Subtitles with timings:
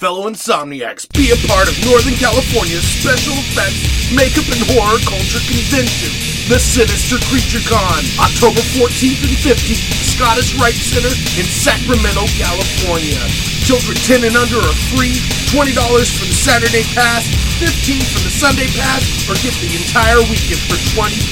[0.00, 6.08] Fellow insomniacs, be a part of Northern California's special effects, makeup, and horror culture convention,
[6.48, 9.84] the Sinister Creature Con, October 14th and 15th
[10.16, 13.20] Scottish Rite Center in Sacramento, California.
[13.68, 15.20] Children 10 and under are free,
[15.52, 17.28] $20 for the Saturday pass,
[17.60, 21.28] 15 for the Sunday pass, or get the entire weekend for $25.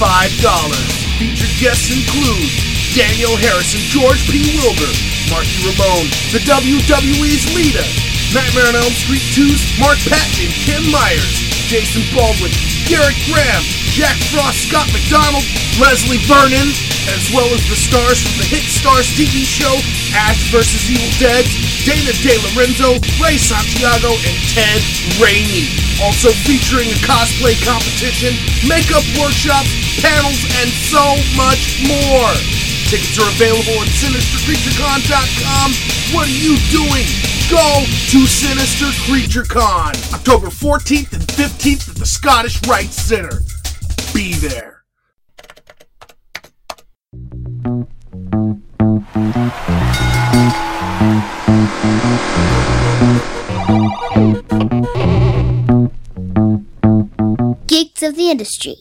[1.16, 2.52] Featured guests include
[2.92, 4.44] Daniel Harrison, George P.
[4.60, 4.92] Wilbur,
[5.32, 11.48] Marky Ramone, the WWE's Lita, Nightmare on Elm Street 2's Mark Patton and Kim Myers,
[11.64, 12.52] Jason Baldwin,
[12.84, 13.64] Garrett Graham,
[13.96, 15.44] Jack Frost, Scott McDonald,
[15.80, 16.68] Leslie Vernon,
[17.16, 19.72] as well as the stars from the hit Stars TV show
[20.12, 20.92] Ash vs.
[20.92, 21.44] Evil Dead,
[21.88, 24.80] Dana De Lorenzo, Ray Santiago, and Ted
[25.16, 25.72] Raimi.
[26.04, 28.36] Also featuring a cosplay competition,
[28.68, 29.72] makeup workshops,
[30.04, 32.32] panels, and so much more.
[32.88, 35.72] Tickets are available at SinisterCreatureCon.com.
[36.14, 37.04] What are you doing?
[37.50, 43.40] Go to Sinister Creature Con, October 14th and 15th at the Scottish Rite Center.
[44.14, 44.84] Be there.
[57.66, 58.76] Geeks of the industry.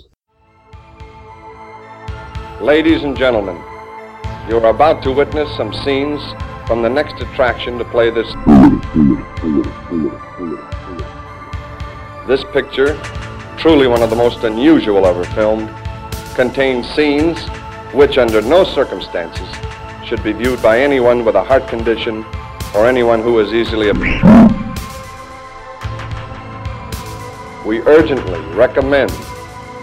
[2.62, 3.62] Ladies and gentlemen,
[4.48, 6.22] you're about to witness some scenes
[6.68, 8.28] from the next attraction to play this.
[12.28, 12.96] This picture,
[13.58, 15.70] truly one of the most unusual ever filmed,
[16.36, 17.38] contains scenes
[17.94, 19.50] which, under no circumstances,
[20.06, 22.26] should be viewed by anyone with a heart condition
[22.74, 23.88] or anyone who is easily.
[27.66, 29.10] We urgently recommend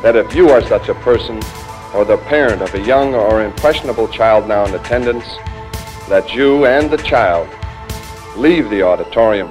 [0.02, 1.40] that if you are such a person
[1.94, 5.24] or the parent of a young or impressionable child now in attendance,
[6.08, 7.48] that you and the child
[8.36, 9.50] leave the auditorium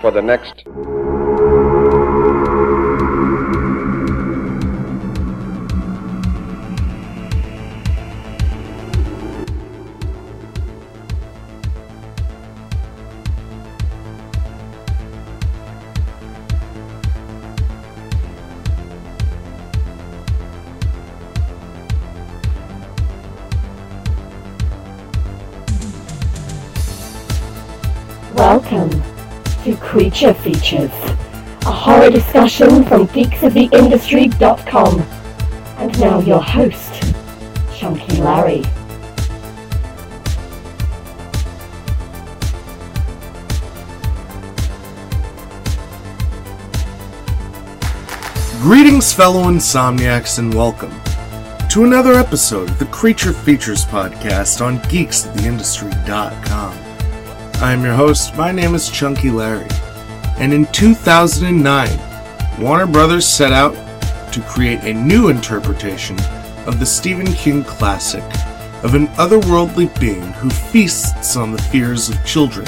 [0.00, 0.64] for the next.
[30.24, 30.90] Creature Features,
[31.66, 35.00] a horror discussion from geeksoftheindustry.com.
[35.76, 37.14] And now your host,
[37.74, 38.62] Chunky Larry.
[48.62, 50.98] Greetings, fellow insomniacs, and welcome
[51.68, 56.78] to another episode of the Creature Features podcast on geeksoftheindustry.com.
[57.62, 58.34] I'm your host.
[58.36, 59.68] My name is Chunky Larry.
[60.36, 63.74] And in 2009, Warner Brothers set out
[64.32, 66.18] to create a new interpretation
[66.66, 68.24] of the Stephen King classic
[68.82, 72.66] of an otherworldly being who feasts on the fears of children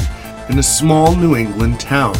[0.48, 2.16] in a small New England town.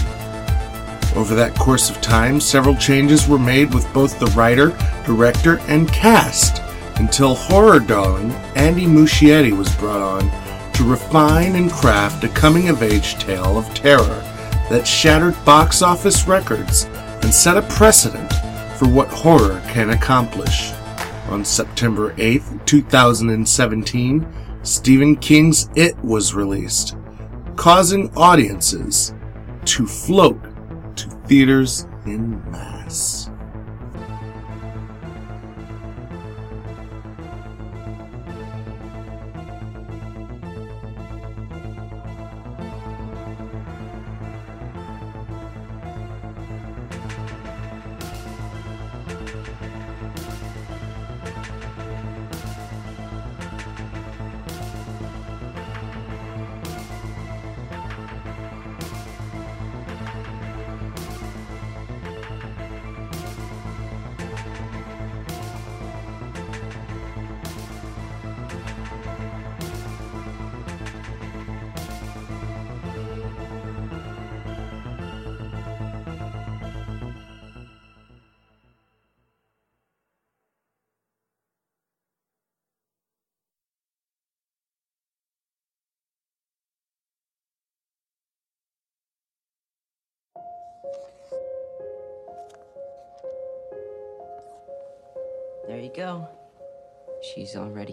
[1.15, 4.77] Over that course of time, several changes were made with both the writer,
[5.07, 6.61] director, and cast
[6.97, 12.83] until horror darling Andy Muschietti was brought on to refine and craft a coming of
[12.83, 14.23] age tale of terror
[14.71, 16.85] that shattered box office records
[17.23, 18.33] and set a precedent
[18.79, 20.73] for what horror can accomplish.
[21.29, 24.27] On September 8, 2017,
[24.63, 26.97] Stephen King's It was released,
[27.57, 29.15] causing audiences
[29.65, 30.39] to float
[30.97, 33.26] to theaters in mass.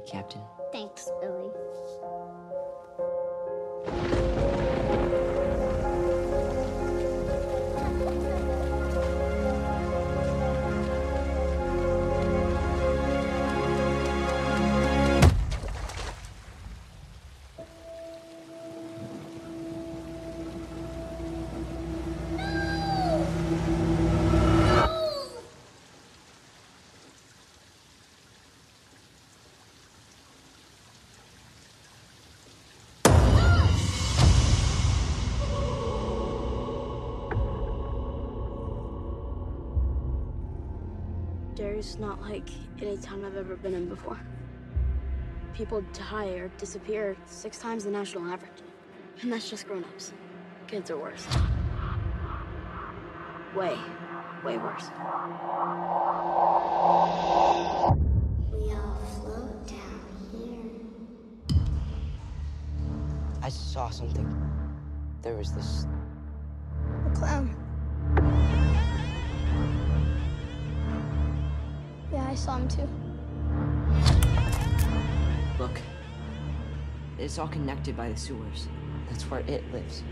[0.05, 0.41] Captain.
[41.81, 42.49] Cemetery's not like
[42.81, 44.19] any town I've ever been in before.
[45.53, 48.51] People die or disappear six times the national average.
[49.21, 50.13] And that's just grown ups.
[50.67, 51.25] Kids are worse.
[53.55, 53.77] Way,
[54.43, 54.89] way worse.
[58.51, 61.57] We all float down here.
[63.41, 64.27] I saw something.
[65.21, 65.87] There was this.
[67.07, 67.52] A clown.
[72.44, 72.90] Saw him too.
[75.57, 75.80] Look.
[77.18, 78.68] It's all connected by the sewers.
[79.10, 80.04] That's where it lives.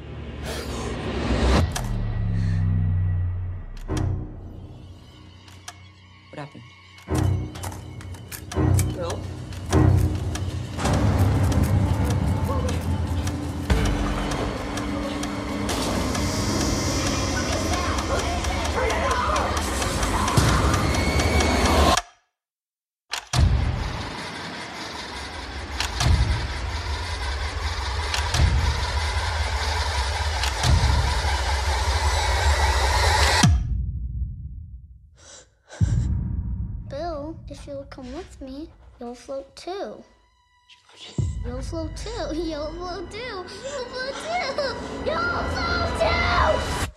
[38.01, 38.67] Come with me,
[38.99, 40.03] you'll float too.
[41.45, 42.09] You'll float too.
[42.33, 43.19] You'll float too.
[43.21, 44.47] You'll float too.
[45.05, 45.99] You'll float
[46.85, 46.90] too.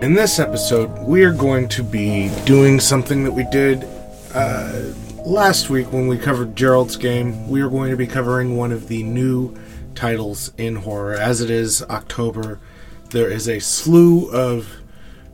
[0.00, 3.82] In this episode, we are going to be doing something that we did
[4.32, 4.92] uh,
[5.26, 7.48] last week when we covered Gerald's game.
[7.48, 9.56] We are going to be covering one of the new
[9.96, 11.14] titles in horror.
[11.14, 12.60] As it is October,
[13.10, 14.68] there is a slew of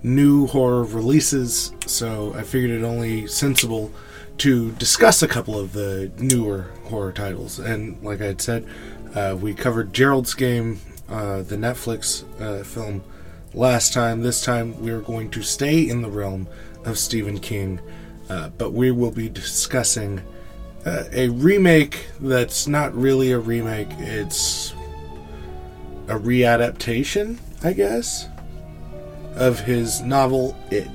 [0.03, 3.93] new horror releases, so I figured it only sensible
[4.39, 7.59] to discuss a couple of the newer horror titles.
[7.59, 8.67] And like I had said,
[9.15, 13.05] uh, we covered Gerald's Game, uh, the Netflix uh, film,
[13.55, 14.23] last time.
[14.23, 16.49] This time we are going to stay in the realm
[16.85, 17.81] of Stephen King,
[18.29, 20.23] uh, but we will be discussing
[20.85, 24.75] uh, a remake that's not really a remake, it's
[26.09, 28.29] a readaptation, I guess,
[29.35, 30.89] of his novel It.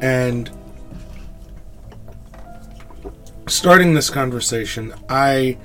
[0.00, 0.50] And
[3.46, 5.58] starting this conversation, I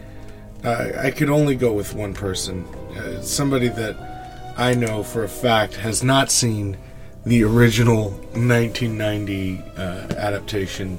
[0.63, 2.65] uh, I could only go with one person,
[2.97, 4.10] uh, somebody that
[4.57, 6.77] I know for a fact has not seen
[7.25, 9.81] the original 1990 uh,
[10.17, 10.97] adaptation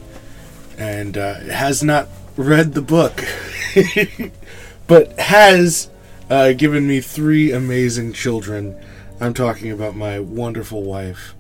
[0.79, 3.23] and uh, has not read the book,
[4.87, 5.91] but has
[6.31, 8.79] uh, given me three amazing children.
[9.21, 11.35] I'm talking about my wonderful wife,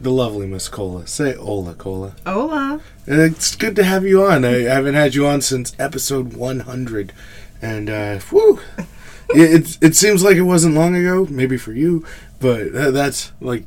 [0.00, 1.06] the lovely Miss Cola.
[1.06, 2.14] Say Ola, Cola.
[2.26, 2.80] Hola.
[3.06, 4.44] And It's good to have you on.
[4.44, 7.12] I haven't had you on since episode 100,
[7.62, 8.60] and uh, whew,
[9.30, 11.26] it, it it seems like it wasn't long ago.
[11.30, 12.04] Maybe for you,
[12.40, 13.64] but tha- that's like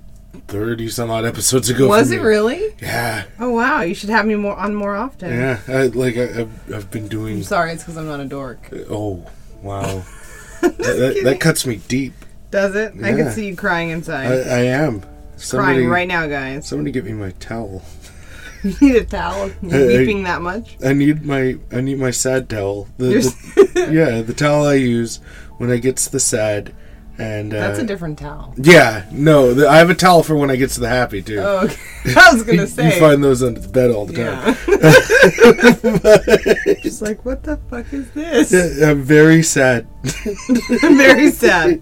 [0.48, 1.88] 30 some odd episodes ago.
[1.88, 2.24] Was it me.
[2.24, 2.76] really?
[2.82, 5.32] Yeah, Oh wow, you should have me more on more often.
[5.32, 5.60] yeah.
[5.68, 7.38] I, like I, I've, I've been doing.
[7.38, 8.70] I'm sorry, it's because I'm not a dork.
[8.72, 9.26] Uh, oh,
[9.62, 9.82] wow.
[10.62, 12.14] that, that, that cuts me deep.
[12.52, 12.94] Does it?
[13.04, 14.26] I can see you crying inside.
[14.48, 15.04] I am.
[15.38, 16.68] Somebody, crying right now, guys.
[16.68, 17.84] Somebody get me my towel.
[18.62, 19.52] You need a towel.
[19.62, 20.76] You're I- weeping that much.
[20.84, 22.90] I need my I need my sad towel.
[22.98, 23.06] The,
[23.74, 25.22] the- yeah, the towel I use
[25.60, 26.74] when I get to the sad,
[27.20, 28.54] and uh, That's a different towel.
[28.58, 31.40] Yeah, no, the, I have a towel for when I get to the happy too.
[31.40, 31.76] Oh, okay.
[32.18, 32.94] I was gonna say.
[32.94, 34.56] you find those under the bed all the time.
[36.66, 36.82] yeah.
[36.82, 38.54] Just like, what the fuck is this?
[38.54, 39.86] Yeah, I'm very sad.
[40.82, 41.82] I'm very sad.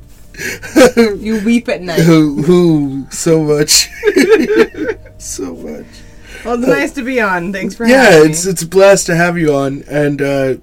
[0.96, 2.00] You weep at night.
[2.00, 3.90] who, who so much?
[5.20, 5.86] so much.
[6.44, 7.54] Well, it's nice to be on.
[7.54, 8.52] Thanks for yeah, having it's me.
[8.52, 10.56] it's a blast to have you on, and uh,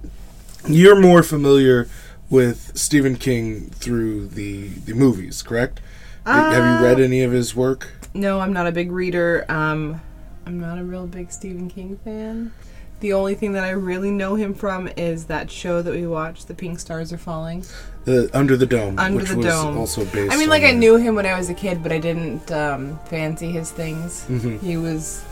[0.66, 1.88] you're more familiar
[2.34, 5.80] with Stephen King through the the movies, correct?
[6.26, 7.92] have Uh, you read any of his work?
[8.12, 9.44] No, I'm not a big reader.
[9.48, 10.00] Um,
[10.46, 12.52] I'm not a real big Stephen King fan.
[13.00, 16.48] The only thing that I really know him from is that show that we watched,
[16.48, 17.64] The Pink Stars Are Falling.
[18.04, 19.76] The Under the Dome, Under which the was Dome.
[19.78, 20.32] also based.
[20.32, 22.98] I mean, like I knew him when I was a kid, but I didn't um,
[23.06, 24.24] fancy his things.
[24.28, 24.60] Mhm.
[24.60, 25.22] He was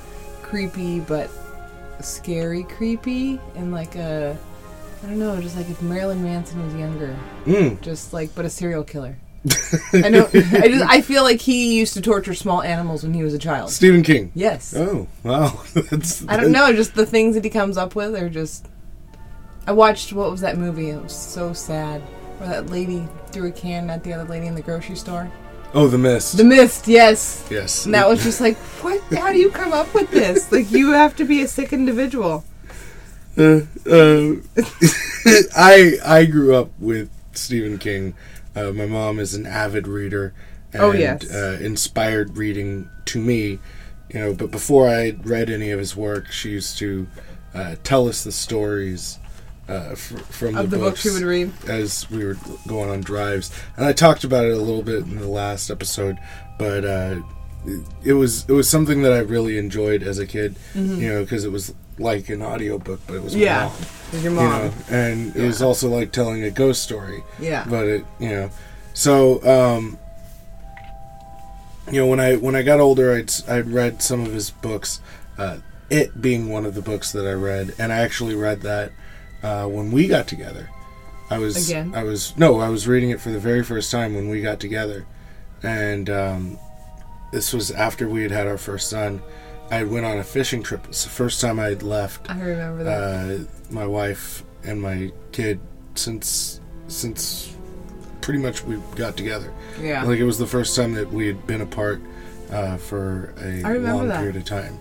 [0.43, 1.31] creepy, but
[2.01, 4.37] scary creepy, and like a
[5.03, 7.81] I don't know, just like if Marilyn Manson was younger, Mm.
[7.81, 9.17] just like but a serial killer.
[9.93, 10.29] I know.
[10.33, 13.39] I just I feel like he used to torture small animals when he was a
[13.39, 13.71] child.
[13.71, 14.31] Stephen King.
[14.35, 14.73] Yes.
[14.77, 18.29] Oh wow, that's I don't know, just the things that he comes up with are
[18.29, 18.69] just.
[19.67, 20.91] I watched what was that movie?
[20.91, 22.01] It was so sad.
[22.39, 25.31] Where that lady threw a can at the other lady in the grocery store.
[25.75, 26.37] Oh, The Mist.
[26.37, 27.47] The Mist, yes.
[27.51, 27.87] Yes.
[27.87, 29.01] And that was just like, what?
[29.17, 30.53] How do you come up with this?
[30.53, 32.45] Like, you have to be a sick individual.
[33.37, 33.61] Uh,
[33.91, 34.35] uh,
[35.57, 38.15] I I grew up with Stephen King.
[38.55, 40.35] Uh, my mom is an avid reader.
[40.73, 41.31] And, Oh, yes.
[41.31, 43.59] Uh, inspired reading to me,
[44.11, 44.35] you know.
[44.35, 47.07] But before I read any of his work, she used to
[47.55, 49.19] uh, tell us the stories
[49.69, 51.53] uh, f- from Of the, the books she would read.
[51.67, 52.37] as we were
[52.67, 53.51] going on drives.
[53.77, 56.19] And I talked about it a little bit in the last episode,
[56.59, 57.21] but uh,
[58.05, 60.57] it was it was something that I really enjoyed as a kid.
[60.75, 60.99] Mhm.
[60.99, 63.73] You know, because it was like an audiobook, but it was Yeah, mom.
[63.73, 64.51] it was your You mom.
[64.67, 67.23] know, and it was also like telling a ghost story.
[67.41, 67.65] Yeah.
[67.69, 68.51] But it, you know,
[68.95, 69.99] so um,
[71.91, 75.01] you know when I when I got older, I'd I'd read some of his books.
[75.39, 75.59] Uh,
[75.91, 78.93] it being one of the books that I read, and I actually read that
[79.43, 80.69] uh, when we got together.
[81.31, 81.93] I was Again?
[81.95, 84.61] I was no, I was reading it for the very first time when we got
[84.61, 85.07] together,
[85.63, 86.59] and um,
[87.33, 89.23] this was after we had had our first son.
[89.73, 90.87] I went on a fishing trip.
[90.89, 92.31] It's the first time I'd left.
[92.31, 93.41] I remember that.
[93.41, 95.61] Uh, my wife and my kid
[95.95, 97.57] since since
[98.21, 99.51] pretty much we got together.
[99.81, 100.05] Yeah.
[100.05, 102.03] like it was the first time that we had been apart
[102.51, 104.19] uh, for a long that.
[104.19, 104.79] period of time.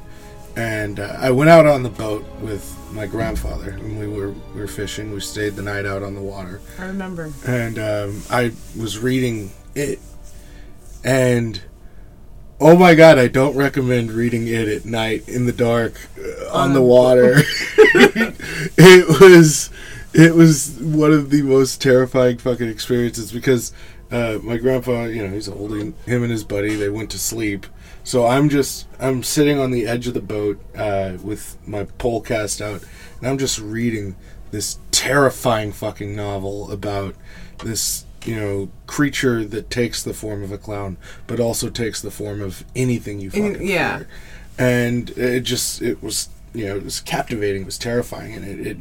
[0.57, 4.59] And uh, I went out on the boat with my grandfather, and we were we
[4.59, 5.13] were fishing.
[5.13, 7.31] We stayed the night out on the water I remember.
[7.47, 9.99] and um, I was reading it,
[11.05, 11.61] and
[12.61, 16.73] oh my god, I don't recommend reading it at night in the dark uh, on
[16.73, 17.33] the water.
[18.77, 19.69] it was
[20.13, 23.73] it was one of the most terrifying fucking experiences because
[24.11, 25.71] uh, my grandpa, you know, he's old.
[25.71, 27.65] and Him and his buddy, they went to sleep.
[28.03, 32.21] So I'm just I'm sitting on the edge of the boat uh, with my pole
[32.21, 32.83] cast out,
[33.19, 34.15] and I'm just reading
[34.51, 37.15] this terrifying fucking novel about
[37.63, 40.97] this you know creature that takes the form of a clown,
[41.27, 43.99] but also takes the form of anything you fucking yeah.
[43.99, 44.07] fear.
[44.57, 48.67] And it just it was you know it was captivating, it was terrifying, and it.
[48.67, 48.77] it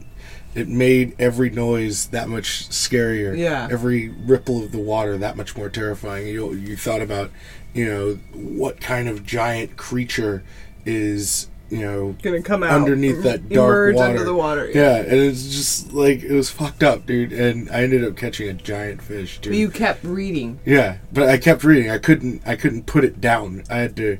[0.52, 3.38] it made every noise that much scarier.
[3.38, 3.68] Yeah.
[3.70, 6.26] Every ripple of the water that much more terrifying.
[6.26, 7.30] You you thought about,
[7.72, 10.42] you know, what kind of giant creature
[10.84, 14.08] is you know Gonna come out, underneath that dark water.
[14.10, 14.96] under the water, Yeah.
[14.96, 15.02] yeah.
[15.02, 17.32] and it's just like it was fucked up, dude.
[17.32, 19.52] And I ended up catching a giant fish, dude.
[19.52, 20.58] But you kept reading.
[20.64, 21.90] Yeah, but I kept reading.
[21.90, 22.42] I couldn't.
[22.46, 23.62] I couldn't put it down.
[23.70, 24.18] I had to,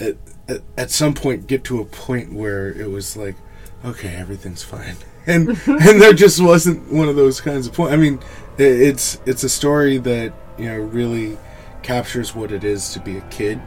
[0.00, 0.16] at,
[0.48, 3.34] at, at some point, get to a point where it was like,
[3.84, 7.92] okay, everything's fine, and and there just wasn't one of those kinds of points.
[7.92, 8.20] I mean,
[8.58, 11.36] i it's it's a story that you know really
[11.82, 13.60] captures what it is to be a kid,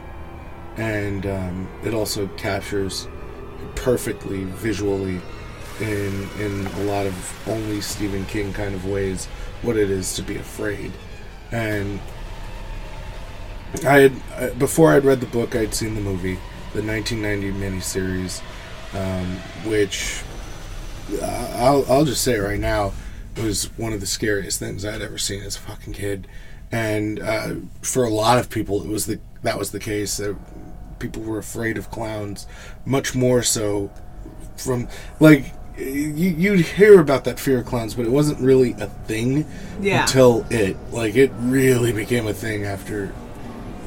[0.77, 3.07] and um, it also captures
[3.75, 5.21] perfectly visually
[5.79, 9.25] in in a lot of only Stephen King kind of ways
[9.61, 10.91] what it is to be afraid,
[11.51, 11.99] and
[13.83, 16.35] I had uh, before I'd read the book, I'd seen the movie,
[16.73, 18.41] the 1990 miniseries,
[18.93, 19.37] um,
[19.69, 20.21] which
[21.21, 22.93] uh, I'll I'll just say right now
[23.37, 26.27] was one of the scariest things I'd ever seen as a fucking kid,
[26.71, 30.17] and uh, for a lot of people, it was the that was the case.
[30.17, 30.35] That
[30.99, 32.47] people were afraid of clowns,
[32.85, 33.89] much more so
[34.57, 34.87] from
[35.19, 39.45] like you, you'd hear about that fear of clowns, but it wasn't really a thing
[39.81, 40.03] Yeah.
[40.03, 43.11] until it like it really became a thing after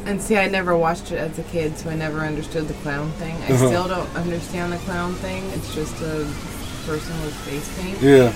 [0.07, 3.11] And see, I never watched it as a kid, so I never understood the clown
[3.12, 3.35] thing.
[3.49, 3.67] I Uh-huh.
[3.69, 5.43] still don't understand the clown thing.
[5.55, 6.27] It's just a
[6.87, 8.00] person with face paint.
[8.00, 8.33] Yeah.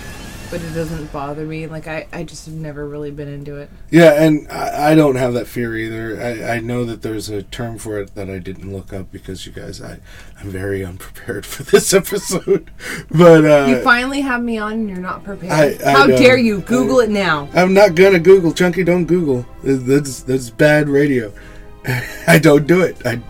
[0.52, 1.66] But it doesn't bother me.
[1.66, 3.70] Like, I, I just have never really been into it.
[3.90, 6.20] Yeah, and I, I don't have that fear either.
[6.22, 9.46] I, I know that there's a term for it that I didn't look up because
[9.46, 9.98] you guys, I,
[10.38, 12.70] I'm very unprepared for this episode.
[13.10, 15.52] But uh, you finally have me on and you're not prepared.
[15.52, 16.16] I- I How know.
[16.18, 16.60] dare you?
[16.60, 17.48] Google it now.
[17.54, 18.84] I'm not gonna Google, Chunky.
[18.84, 19.46] Don't Google.
[19.64, 21.32] That's that's bad radio.
[22.26, 22.96] I don't do it.
[23.06, 23.20] I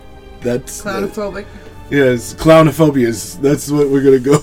[0.41, 1.45] that's Clownophobic.
[1.89, 3.39] Yes, clownophobias.
[3.41, 4.39] That's what we're gonna go.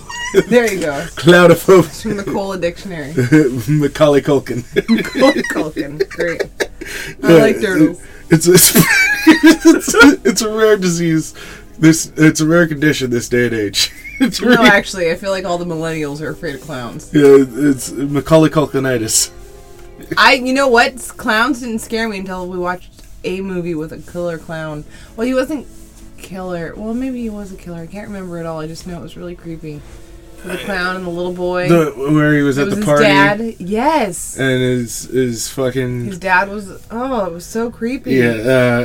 [0.48, 0.92] There you go.
[1.16, 2.02] Clownophobias.
[2.02, 3.12] From the Cola Dictionary.
[3.68, 4.62] Macaulay Culkin.
[4.88, 6.08] Macaulay Culkin.
[6.08, 6.42] Great.
[7.24, 8.00] I like turtles.
[8.30, 11.34] It's a, it's, a, it's a rare disease.
[11.78, 13.90] This it's a rare condition this day and age.
[14.20, 17.10] It's No, really, actually, I feel like all the millennials are afraid of clowns.
[17.14, 19.30] yeah, it's Macaulay Culkinitis.
[20.18, 20.98] I, you know what?
[21.16, 24.84] Clowns didn't scare me until we watched a movie with a killer clown.
[25.16, 25.66] Well, he wasn't
[26.20, 26.72] killer.
[26.76, 27.80] Well, maybe he was a killer.
[27.82, 28.60] I can't remember at all.
[28.60, 29.80] I just know it was really creepy.
[30.44, 31.68] The clown and the little boy.
[31.68, 33.56] The, where he was it at was the his party dad.
[33.58, 34.38] Yes.
[34.38, 36.82] and his his fucking His dad was.
[36.90, 38.14] Oh, it was so creepy.
[38.14, 38.30] yeah.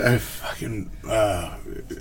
[0.04, 1.56] Uh, I fucking uh,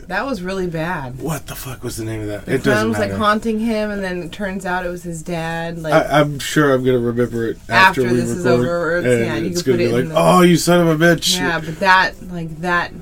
[0.08, 1.20] That was really bad.
[1.20, 2.46] what the fuck was the name of that?
[2.46, 5.04] The it clown doesn't was like haunting him, and then it turns out it was
[5.04, 5.78] his dad.
[5.78, 9.12] Like I, I'm sure I'm gonna remember it After after, we this is over, it's-
[9.28, 11.04] and yeah, it's can gonna put be it like, the- "Oh, you son of a
[11.04, 12.92] bitch!" Yeah, but that like that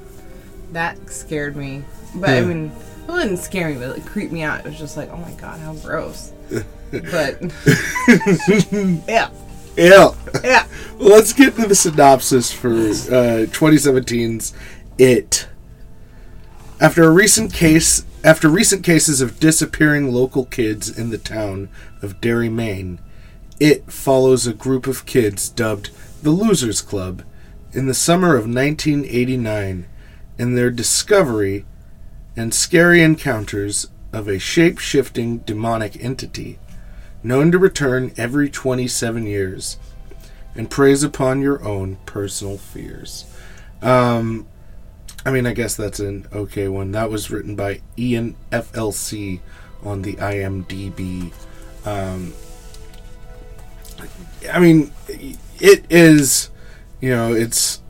[0.73, 1.85] that scared me.
[2.15, 2.73] But I mean,
[3.09, 4.61] it didn't scare me, but it creeped me out.
[4.61, 6.33] It was just like, oh my god, how gross.
[6.91, 7.41] but
[9.09, 9.31] yeah,
[9.77, 10.15] yeah.
[10.45, 10.67] yeah.
[10.99, 14.53] Let's get to the synopsis for uh, 2017's
[14.99, 15.49] It.
[16.81, 21.69] After a recent case, after recent cases of disappearing local kids in the town
[22.03, 22.99] of Derry, Maine,
[23.61, 25.91] It follows a group of kids dubbed
[26.23, 27.23] the Losers Club
[27.73, 29.87] in the summer of 1989
[30.39, 31.65] in their discovery
[32.37, 36.59] and scary encounters of a shape-shifting demonic entity
[37.23, 39.79] known to return every 27 years
[40.55, 43.25] and preys upon your own personal fears.
[43.81, 44.47] Um,
[45.25, 46.93] I mean, I guess that's an okay one.
[46.93, 49.41] That was written by Ian FLC
[49.85, 51.33] on the IMDb.
[51.87, 52.35] Um,
[54.53, 56.51] I mean, it is,
[57.01, 57.81] you know, it's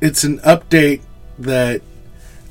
[0.00, 1.00] it's an update
[1.40, 1.82] that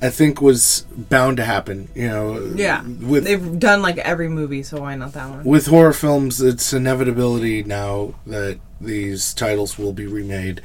[0.01, 1.89] I think was bound to happen.
[1.95, 2.83] You know, Yeah.
[2.85, 5.43] with They've done like every movie, so why not that one?
[5.43, 10.61] with horror films, it's inevitability now that these titles will be remade.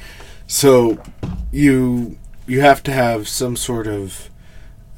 [0.47, 0.99] So
[1.51, 4.29] you you have to have some sort of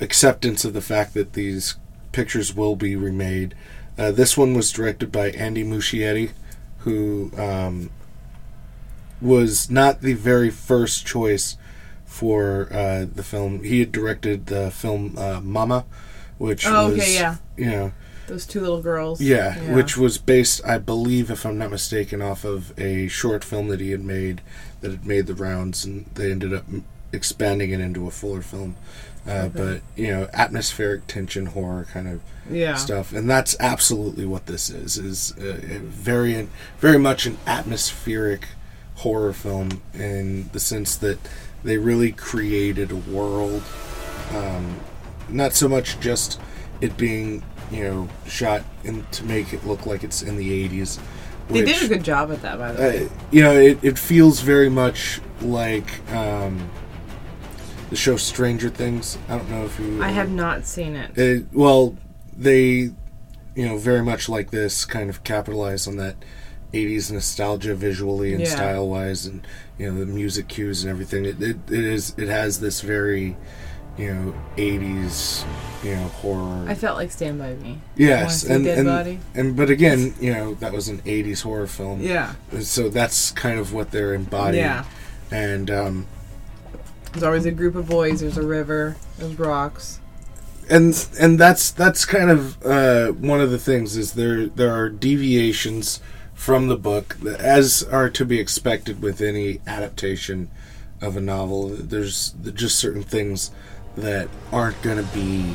[0.01, 1.77] acceptance of the fact that these
[2.11, 3.55] pictures will be remade.
[3.97, 6.31] Uh, this one was directed by Andy Muschietti,
[6.79, 7.91] who um,
[9.21, 11.57] was not the very first choice
[12.15, 13.65] for uh, the film.
[13.65, 15.85] He had directed the film uh, Mama,
[16.39, 17.37] which Oh, was okay, yeah.
[17.57, 17.93] you know
[18.29, 19.21] Those two little girls.
[19.21, 23.67] yeah, which was based, I believe, if I'm not mistaken, off of a short film
[23.69, 24.41] that he had made
[24.81, 26.65] that had made the rounds, and they ended up
[27.13, 28.77] expanding it into a fuller film.
[29.27, 32.77] Uh, But you know, atmospheric tension horror kind of Yeah.
[32.77, 34.99] stuff, and that's absolutely what this is.
[34.99, 36.49] Is uh, a very,
[36.79, 38.47] very much an atmospheric
[38.97, 41.19] horror film in the sense that
[41.65, 43.63] they really created a world
[44.35, 44.79] um,
[45.29, 46.41] not so much just
[46.81, 50.99] it being you know shot in to make it look like it's in the 80s
[51.49, 53.07] They did a good job at that, by the way.
[53.07, 56.71] uh, you know it, it feels very much like um,
[57.91, 61.17] the show stranger things i don't know if you I have not seen it.
[61.19, 61.97] it, well
[62.37, 62.91] they
[63.55, 66.17] you know very much like this kind of capitalize on that
[66.75, 68.49] 80s nostalgia visually and Yeah.
[68.51, 69.47] style wise and
[69.79, 73.37] you know the music cues and everything it, it, it is it has this very
[73.97, 75.45] you know 80s
[75.85, 77.79] you know horror I felt like Stand By Me.
[77.97, 79.21] yes and and, Body?
[79.35, 82.35] and but again you know that was an 80s horror film Yeah.
[82.61, 84.85] so that's kind of what they're embodying Yeah.
[85.31, 86.07] and um
[87.13, 90.01] There's always a group of boys, there's a river, there's rocks.
[90.69, 94.89] and and that's that's kind of uh, one of the things is there there are
[94.89, 96.01] deviations
[96.35, 100.51] from the book as are to be expected with any adaptation
[101.01, 101.69] of a novel.
[101.69, 103.51] There's just certain things
[103.97, 105.55] that aren't going to be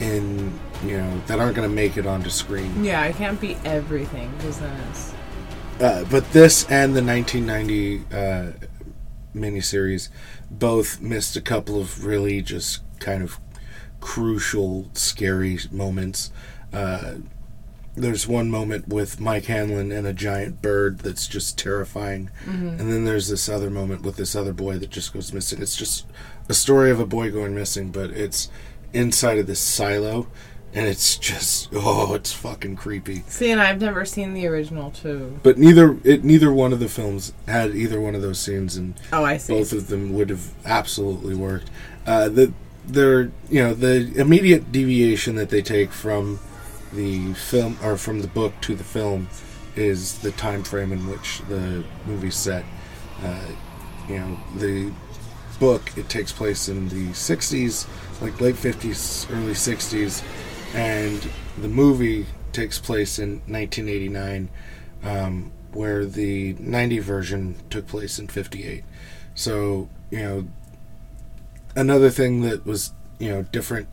[0.00, 2.84] in you know that aren't going to make it onto screen.
[2.84, 5.12] Yeah, it can't be everything because then it's.
[5.80, 8.52] Uh, but this and the 1990 uh,
[9.34, 10.08] miniseries
[10.50, 13.38] both missed a couple of really just kind of
[14.00, 16.30] crucial, scary moments.
[16.72, 17.14] Uh,
[17.94, 23.04] there's one moment with Mike Hanlon and a giant bird that's just terrifying, and then
[23.04, 25.60] there's this other moment with this other boy that just goes missing.
[25.60, 26.06] It's just
[26.48, 28.50] a story of a boy going missing, but it's
[28.94, 30.26] inside of this silo,
[30.74, 33.24] and it's just oh, it's fucking creepy.
[33.26, 35.38] See, and I've never seen the original too.
[35.42, 38.94] But neither it neither one of the films had either one of those scenes, and
[39.12, 39.52] Oh, I see.
[39.52, 41.70] both of them would have absolutely worked.
[42.06, 42.52] Uh, the
[42.86, 46.40] they're you know the immediate deviation that they take from
[46.92, 49.28] the film or from the book to the film
[49.76, 52.64] is the time frame in which the movie's set.
[53.22, 53.46] Uh,
[54.08, 54.92] you know the
[55.58, 57.86] book, it takes place in the 60s,
[58.20, 60.24] like late 50s, early 60s,
[60.74, 64.50] and the movie takes place in 1989,
[65.04, 68.84] um, where the 90 version took place in 58.
[69.34, 70.48] So, you know,
[71.76, 73.88] another thing that was, you know, different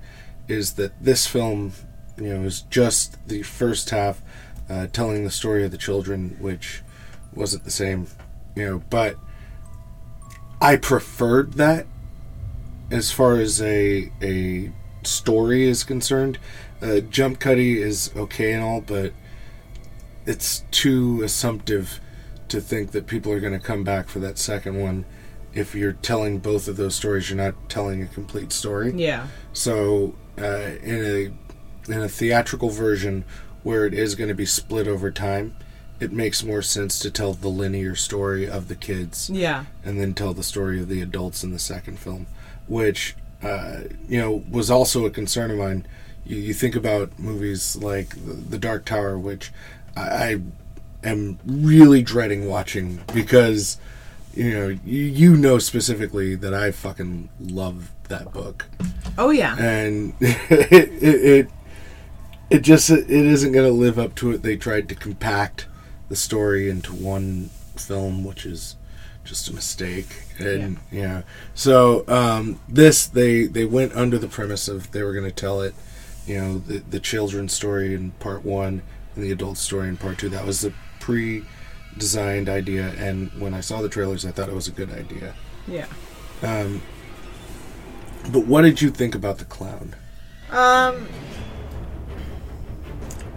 [0.47, 1.73] is that this film,
[2.19, 4.21] you know, it was just the first half
[4.69, 6.81] uh, telling the story of the children, which
[7.33, 8.07] wasn't the same,
[8.55, 9.15] you know, but
[10.61, 11.85] I preferred that
[12.91, 14.71] as far as a a
[15.03, 16.37] story is concerned.
[16.81, 19.13] Uh, Jump Cuddy is okay and all, but
[20.25, 21.99] it's too assumptive
[22.49, 25.05] to think that people are going to come back for that second one.
[25.53, 28.93] If you're telling both of those stories, you're not telling a complete story.
[28.95, 29.27] Yeah.
[29.53, 31.48] So, uh, in a
[31.91, 33.23] in a theatrical version
[33.63, 35.55] where it is going to be split over time,
[35.99, 39.65] it makes more sense to tell the linear story of the kids Yeah.
[39.83, 42.25] and then tell the story of the adults in the second film,
[42.67, 45.85] which uh, you know was also a concern of mine.
[46.25, 49.51] You, you think about movies like the, the Dark Tower, which
[49.95, 50.41] I, I
[51.03, 53.77] am really dreading watching because
[54.33, 58.65] you know you, you know specifically that I fucking love that book
[59.17, 59.55] Oh yeah.
[59.57, 61.49] and it, it it
[62.49, 64.41] it just it isn't going to live up to it.
[64.43, 65.67] They tried to compact
[66.09, 68.75] the story into one film, which is
[69.23, 70.23] just a mistake.
[70.39, 71.21] And yeah,
[71.53, 75.61] so um, this they they went under the premise of they were going to tell
[75.61, 75.73] it,
[76.25, 78.81] you know, the the children's story in part one
[79.15, 80.29] and the adult story in part two.
[80.29, 84.67] That was the pre-designed idea, and when I saw the trailers, I thought it was
[84.67, 85.35] a good idea.
[85.67, 85.87] Yeah.
[86.41, 86.81] Um,
[88.31, 89.95] but what did you think about the clown?
[90.51, 91.07] Um,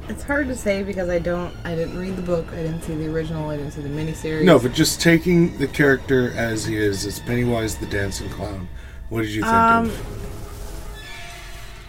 [0.08, 1.54] it's hard to say because I don't.
[1.64, 2.46] I didn't read the book.
[2.52, 3.48] I didn't see the original.
[3.50, 4.44] I didn't see the miniseries.
[4.44, 8.68] No, but just taking the character as he is, as Pennywise the dancing clown.
[9.08, 10.06] What did you think Um, of?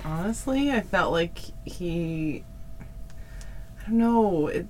[0.05, 2.43] honestly, I felt like he.
[3.81, 4.47] I don't know.
[4.47, 4.67] It,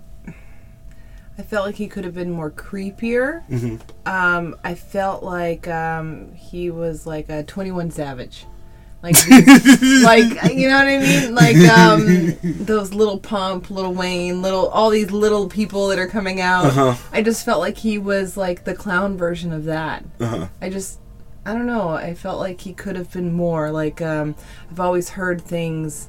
[1.37, 3.47] I felt like he could have been more creepier.
[3.49, 3.81] Mhm.
[4.05, 8.45] Um, I felt like um, he was like a Twenty One Savage,
[9.03, 14.69] like like you know what I mean, like um, those little Pump, Little Wayne, little
[14.69, 16.67] all these little people that are coming out.
[16.67, 16.95] Uh-huh.
[17.11, 20.05] I just felt like he was like the clown version of that.
[20.21, 20.47] Uh-huh.
[20.61, 20.99] I just
[21.45, 21.89] I don't know.
[21.89, 23.71] I felt like he could have been more.
[23.71, 24.35] Like um,
[24.71, 26.07] I've always heard things.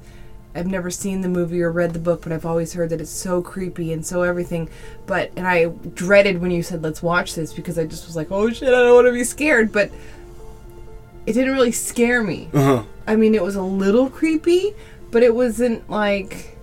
[0.55, 3.11] I've never seen the movie or read the book, but I've always heard that it's
[3.11, 4.69] so creepy and so everything.
[5.07, 8.31] But and I dreaded when you said let's watch this because I just was like,
[8.31, 9.73] oh shit, I don't want to be scared.
[9.73, 9.91] But
[11.27, 12.49] it didn't really scare me.
[12.53, 12.85] Uh-huh.
[13.07, 14.75] I mean, it was a little creepy,
[15.11, 16.57] but it wasn't like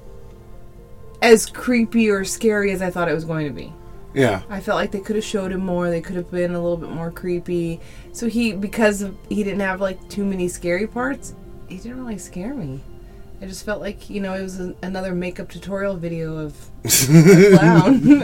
[1.22, 3.74] as creepy or scary as I thought it was going to be.
[4.14, 4.42] Yeah.
[4.50, 5.90] I felt like they could have showed him more.
[5.90, 7.80] They could have been a little bit more creepy.
[8.12, 11.34] So he, because of, he didn't have like too many scary parts,
[11.68, 12.82] he didn't really scare me.
[13.42, 18.02] I just felt like you know it was another makeup tutorial video of a clown.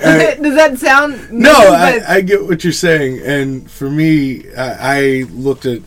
[0.00, 1.52] Does that sound No.
[1.52, 5.82] I, I get what you're saying, and for me, I, I looked at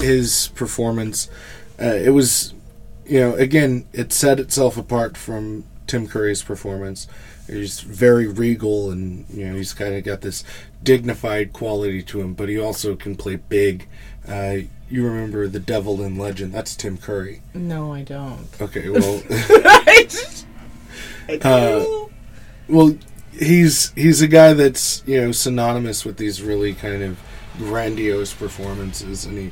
[0.00, 1.28] his performance.
[1.80, 2.54] Uh, it was,
[3.06, 7.08] you know, again, it set itself apart from Tim Curry's performance.
[7.48, 10.44] He's very regal, and you know, he's kind of got this
[10.84, 13.88] dignified quality to him, but he also can play big.
[14.28, 14.58] Uh,
[14.94, 16.52] you remember the Devil in Legend?
[16.52, 17.42] That's Tim Curry.
[17.54, 18.46] no, I don't.
[18.60, 19.22] Okay, well.
[19.30, 20.46] I just-
[21.28, 21.84] I Uh,
[22.68, 22.96] well,
[23.32, 27.18] he's he's a guy that's you know synonymous with these really kind of
[27.58, 29.44] grandiose performances, and he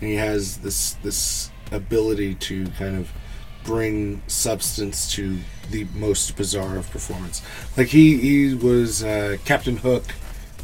[0.00, 3.10] and he has this this ability to kind of
[3.64, 5.38] bring substance to
[5.70, 7.42] the most bizarre of performance.
[7.76, 10.04] Like he he was uh, Captain Hook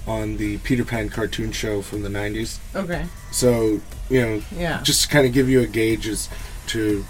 [0.07, 2.59] on the Peter Pan cartoon show from the '90s.
[2.75, 3.07] okay.
[3.33, 4.81] So you know, Yeah.
[4.83, 6.29] just to kind of give you a gauge as
[6.69, 7.03] to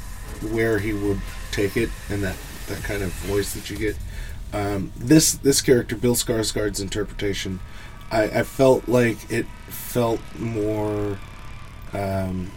[0.51, 1.21] where he would
[1.53, 2.37] take it and that
[2.69, 3.97] that kind of voice that you get.
[4.53, 7.61] Um, this this character, Bill Skarsgård's interpretation,
[8.11, 11.19] I, I felt like it felt more
[11.93, 12.51] um,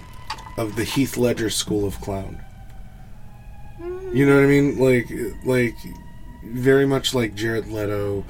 [0.57, 2.39] of the Heath Ledger school of clown.
[4.13, 4.77] You know what I mean?
[4.79, 5.07] Like
[5.45, 5.75] like
[6.45, 8.23] very much like Jared Leto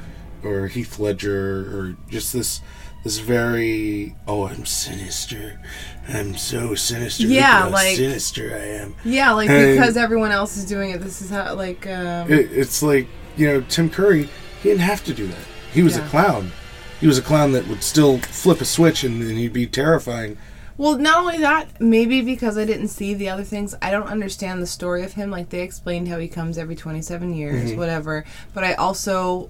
[0.43, 2.61] or Heath Ledger or just this
[3.03, 5.59] this very oh I'm sinister.
[6.07, 7.27] I'm so sinister.
[7.27, 8.95] Yeah, like- sinister I am.
[9.05, 12.51] Yeah, like And- because everyone else is doing it, this is how like um It,
[12.51, 14.29] it's like you know Tim Curry.
[14.61, 15.45] He didn't have to do that.
[15.71, 16.05] He was Yeah.
[16.05, 16.51] a clown.
[16.99, 20.37] He was a clown that would still flip a switch and, and he'd be terrifying.
[20.75, 24.61] Well, not only that, maybe because I didn't see the other things, I don't understand
[24.61, 25.29] the story of him.
[25.31, 27.77] Like they explained how he comes every 27 years, Mhm.
[27.77, 28.25] whatever.
[28.53, 29.49] But I also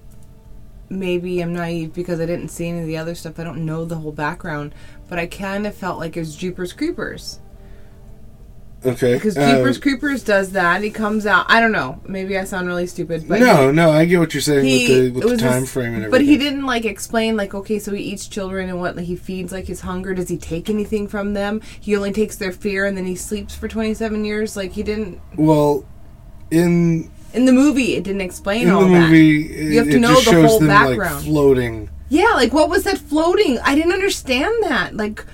[0.90, 3.38] maybe I'm naive because I didn't see any of the other stuff.
[3.38, 4.74] I don't know the whole background,
[5.08, 7.38] but I kind of felt like it was Jeepers Creepers
[8.84, 9.14] Okay.
[9.14, 10.82] because uh, Jeepers Creepers does that.
[10.82, 11.44] He comes out.
[11.48, 12.00] I don't know.
[12.06, 15.14] Maybe I sound really stupid, but no, no, I get what you're saying he, with
[15.14, 16.10] the, with it the time this- frame and everything.
[16.10, 19.16] But he didn't like explain like okay, so he eats children and what like, he
[19.16, 20.14] feeds like his hunger.
[20.14, 21.60] Does he take anything from them?
[21.78, 24.56] He only takes their fear and then he sleeps for twenty seven years.
[24.56, 25.84] Like he didn't Well,
[26.50, 27.94] in in the movie.
[27.94, 29.10] It didn't explain in all the that.
[29.10, 31.16] movie, it, You have to know the whole them background.
[31.16, 31.90] like floating.
[32.08, 33.58] Yeah, like what was that floating?
[33.60, 34.96] I didn't understand that.
[34.96, 35.24] Like,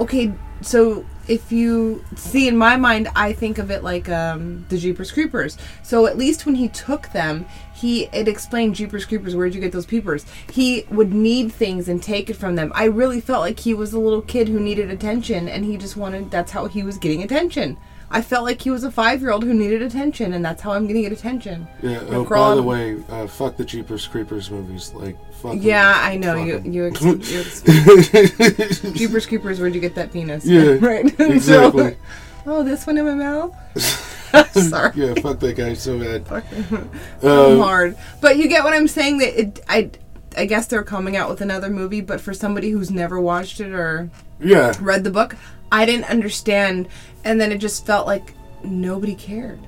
[0.00, 4.78] okay, so if you see in my mind, I think of it like um, the
[4.78, 5.56] Jeepers Creepers.
[5.82, 9.36] So at least when he took them, he it explained Jeepers Creepers.
[9.36, 10.26] Where'd you get those peepers?
[10.52, 12.72] He would need things and take it from them.
[12.74, 15.96] I really felt like he was a little kid who needed attention, and he just
[15.96, 16.30] wanted.
[16.30, 17.76] That's how he was getting attention.
[18.10, 20.72] I felt like he was a five year old who needed attention, and that's how
[20.72, 21.68] I'm going to get attention.
[21.82, 22.00] Yeah.
[22.08, 24.92] Oh, by the way, uh, fuck the Jeepers Creepers movies.
[24.94, 25.52] Like, fuck.
[25.52, 25.60] them.
[25.62, 26.56] Yeah, I know Fuck you.
[26.56, 26.72] 'em.
[26.72, 27.02] You, ex-
[27.66, 30.46] you ex- Jeepers Creepers, where'd you get that penis?
[30.46, 31.04] Yeah, right.
[31.20, 31.92] exactly.
[31.92, 31.96] So,
[32.46, 33.54] oh, this one in my mouth.
[34.52, 36.26] Sorry, yeah, fuck that guy so bad.
[37.22, 37.96] Um, hard.
[38.20, 39.18] But you get what I'm saying.
[39.18, 39.90] That it, I,
[40.36, 43.72] I guess they're coming out with another movie, but for somebody who's never watched it
[43.72, 44.74] or yeah.
[44.80, 45.36] read the book,
[45.70, 46.88] I didn't understand,
[47.24, 49.60] and then it just felt like nobody cared.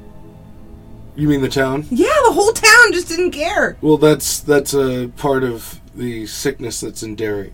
[1.16, 1.86] You mean the town?
[1.90, 3.76] Yeah, the whole town just didn't care.
[3.80, 7.52] Well, that's that's a part of the sickness that's in Derry,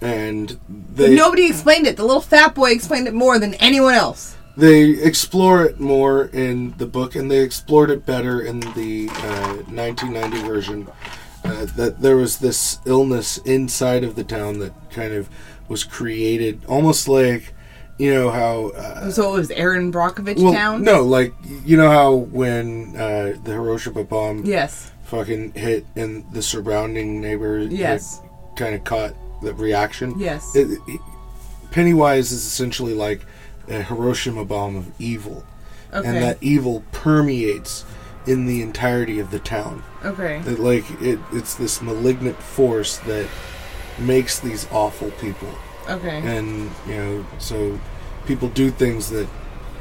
[0.00, 1.96] and they Nobody explained it.
[1.96, 4.36] The little fat boy explained it more than anyone else.
[4.56, 9.54] they explore it more in the book, and they explored it better in the uh,
[9.70, 10.88] 1990 version.
[11.44, 15.30] Uh, that there was this illness inside of the town that kind of
[15.68, 17.54] was created, almost like
[17.98, 18.68] you know how.
[18.70, 20.82] Uh, So it was Erin Brockovich well, town.
[20.82, 21.32] no, like
[21.64, 24.90] you know how when uh, the Hiroshima bomb Yes.
[25.04, 28.20] fucking hit and the surrounding neighbors Yes.
[28.56, 30.14] kind of caught the reaction.
[30.18, 30.54] Yes.
[30.56, 31.00] It, it-
[31.70, 33.20] Pennywise is essentially like
[33.68, 35.44] a Hiroshima bomb of evil,
[35.92, 36.08] Okay.
[36.08, 37.84] and that evil permeates
[38.26, 39.82] in the entirety of the town.
[40.04, 40.38] okay.
[40.46, 43.26] It, like it, it's this malignant force that
[43.98, 45.48] makes these awful people,
[45.88, 46.18] Okay.
[46.18, 47.78] and you know, so
[48.26, 49.28] people do things that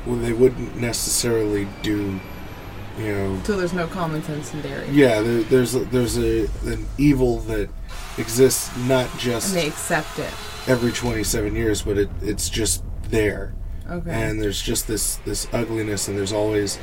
[0.06, 2.20] well, they wouldn't necessarily do.
[2.98, 4.90] You know, So there's no common sense in Derry.
[4.90, 7.70] yeah, there, there's a, there's a an evil that
[8.18, 10.34] exists not just And they accept it.
[10.68, 13.54] every 27 years, but it, it's just there.
[13.88, 14.10] Okay.
[14.12, 16.80] And there's just this this ugliness, and there's always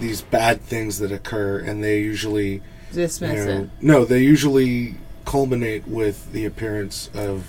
[0.00, 2.60] these bad things that occur, and they usually you
[2.92, 3.70] Dismiss know, it.
[3.80, 7.46] no, they usually culminate with the appearance of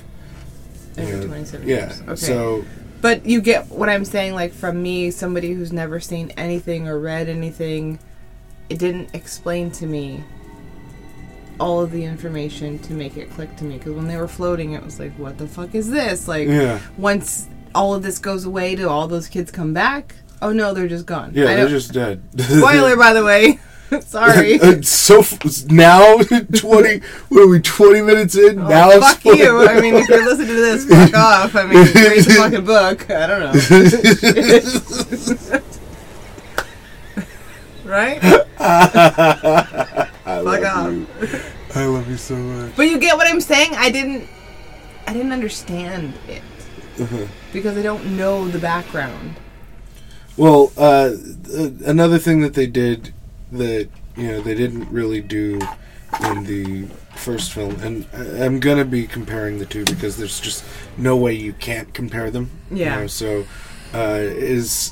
[0.98, 1.76] know, 27 yeah.
[1.76, 2.02] years.
[2.02, 2.16] Okay.
[2.16, 2.66] So
[3.02, 7.00] But you get what I'm saying, like from me, somebody who's never seen anything or
[7.00, 8.00] read anything,
[8.70, 10.24] it didn't explain to me
[11.60, 13.78] all of the information to make it click to me.
[13.78, 16.28] Because when they were floating, it was like, what the fuck is this?
[16.28, 20.16] Like, yeah, once all of this goes away, do all those kids come back?
[20.42, 21.32] Oh no, they're just gone.
[21.34, 22.22] yeah, they're just dead.
[22.40, 23.60] Spoiler, by the way.
[24.06, 24.60] Sorry.
[24.84, 29.68] So f- now 20 what are we 20 minutes in Oh, now it's fuck you.
[29.68, 31.56] I mean, if you're listening to this, fuck off.
[31.56, 33.10] I mean, read the fucking book.
[33.12, 33.42] I don't
[37.86, 37.92] know.
[37.92, 38.20] right?
[38.60, 40.08] I
[40.44, 40.92] Fuck off.
[40.92, 41.08] you.
[41.76, 42.76] I love you so much.
[42.76, 43.72] But you get what I'm saying?
[43.76, 44.28] I didn't
[45.08, 46.42] I didn't understand it.
[47.02, 47.26] Uh-huh.
[47.52, 49.36] Because I don't know the background.
[50.38, 51.12] Well, uh,
[51.46, 53.14] th- another thing that they did
[53.54, 55.60] that you know they didn't really do
[56.30, 56.86] in the
[57.16, 60.64] first film, and I- I'm gonna be comparing the two because there's just
[60.98, 62.50] no way you can't compare them.
[62.72, 63.00] you Yeah.
[63.02, 63.46] know, so
[63.94, 64.92] uh, is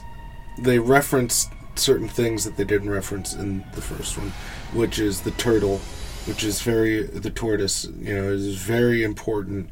[0.61, 4.31] they referenced certain things that they didn't reference in the first one,
[4.73, 5.79] which is the turtle,
[6.25, 7.87] which is very the tortoise.
[7.99, 9.69] You know, is very important.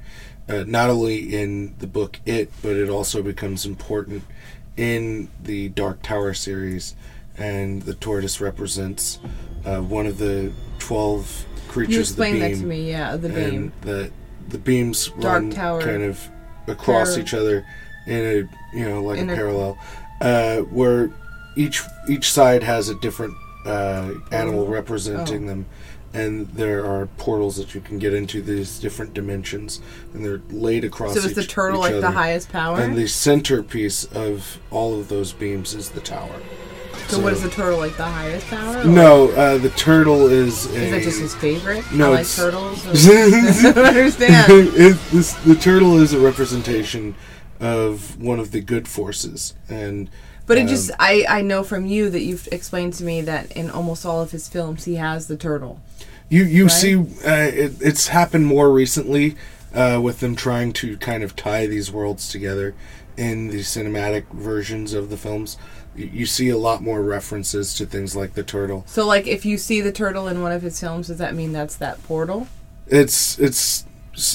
[0.48, 4.24] Uh, not only in the book It, but it also becomes important
[4.78, 6.96] in the Dark Tower series,
[7.40, 9.20] and the tortoise represents
[9.66, 12.52] uh, one of the twelve creatures You of the explained beam.
[12.52, 13.74] that to me, yeah, the beam.
[13.82, 14.12] the
[14.50, 15.82] the beams Dark run Tower.
[15.82, 16.20] kind of
[16.68, 17.66] across Par- each other
[18.08, 18.16] in
[18.74, 19.78] a you know like In a a- parallel,
[20.22, 21.12] uh, where
[21.56, 23.34] each each side has a different
[23.66, 24.68] uh, animal Oh.
[24.68, 25.66] representing them.
[26.12, 29.80] And there are portals that you can get into these different dimensions,
[30.12, 31.14] and they're laid across.
[31.14, 32.80] So is the turtle like the highest power?
[32.80, 36.34] And the centerpiece of all of those beams is the tower.
[37.08, 38.84] So, what is the turtle like the highest power?
[38.84, 40.66] No, uh, the turtle is.
[40.68, 41.90] A, Is that just his favorite?
[41.92, 42.86] No, I like turtles.
[43.08, 44.52] I don't understand.
[44.52, 47.16] it, this, the turtle is a representation
[47.60, 50.10] of one of the good forces, and
[50.46, 53.52] But it um, just I I know from you that you've explained to me that
[53.54, 55.82] in almost all of his films he has the turtle.
[56.30, 56.72] You you Right?
[56.72, 59.36] see, uh, it, it's happened more recently
[59.74, 62.76] uh, with them trying to kind of tie these worlds together
[63.18, 65.58] in the cinematic versions of the films.
[66.00, 68.84] You, see a lot more references to things like the turtle.
[68.88, 71.52] So, like, if you see the turtle in one of his films, does that mean
[71.52, 72.48] that's that portal?
[72.88, 73.86] It's it's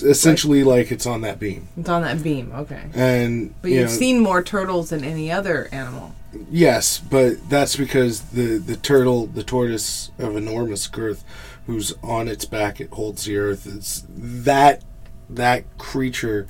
[0.03, 2.53] essentially like it's on that beam, It's on that beam.
[2.55, 2.83] Okay.
[2.95, 6.15] and But you you've know, seen more turtles than any other animal.
[6.51, 11.25] Yes, but that's because the the turtle, the tortoise of enormous girth,
[11.67, 13.67] who's on its back, it holds the earth.
[13.67, 14.83] It's that
[15.31, 16.47] that creature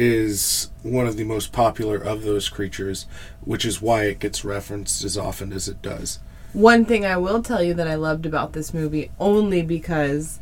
[0.00, 3.04] is one of the most popular of those creatures,
[3.42, 6.20] which is why it gets referenced as often as it does.
[6.54, 10.40] One thing I will tell you that I loved about this movie, only because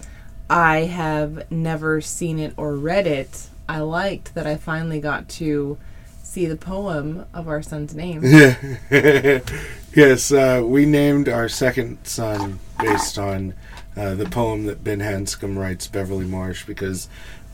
[0.48, 5.76] I have never seen it or read it, I liked that I finally got to
[6.22, 8.22] see the poem of our son's name.
[9.92, 13.54] yes, uh, we named our second son based on
[13.96, 17.08] uh, the poem that Ben Hanscom writes, Beverly Marsh, because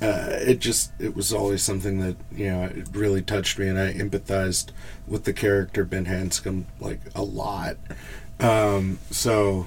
[0.05, 3.79] uh, it just it was always something that you know it really touched me, and
[3.79, 4.71] I empathized
[5.07, 7.77] with the character Ben Hanscom like a lot.
[8.40, 9.67] Um, so.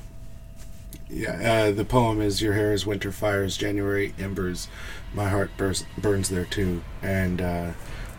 [1.09, 4.67] Yeah, uh, the poem is "Your hair is winter fires, January embers,
[5.13, 7.71] my heart burns, burns there too," and uh,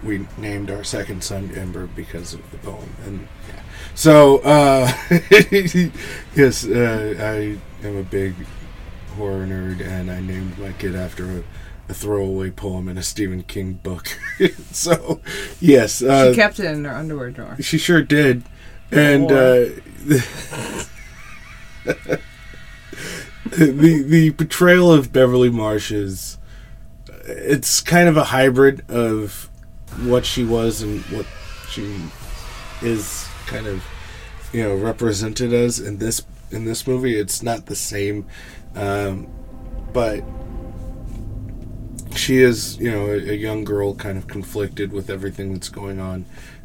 [0.03, 2.89] we named our second son Ember because of the poem.
[3.05, 3.63] And yeah.
[3.95, 4.91] so, uh,
[6.35, 8.35] yes, uh, I am a big
[9.17, 11.43] horror nerd, and I named my kid after a,
[11.89, 14.09] a throwaway poem in a Stephen King book.
[14.73, 15.21] so,
[15.61, 17.57] yes, uh, she kept it in her underwear drawer.
[17.61, 18.45] she sure did,
[18.91, 19.69] and Or- uh,
[23.51, 26.39] the the portrayal of Beverly Marsh is
[27.25, 29.49] it's kind of a hybrid of
[30.03, 31.27] what she was and what
[31.71, 31.97] she
[32.83, 33.83] is kind of
[34.53, 37.19] you know represented as in this in this movie.
[37.19, 38.27] It's not the same,
[38.75, 39.29] um,
[39.93, 40.23] but
[42.19, 46.01] she is you know a, a young girl kind of conflicted with everything that's going
[46.01, 46.25] on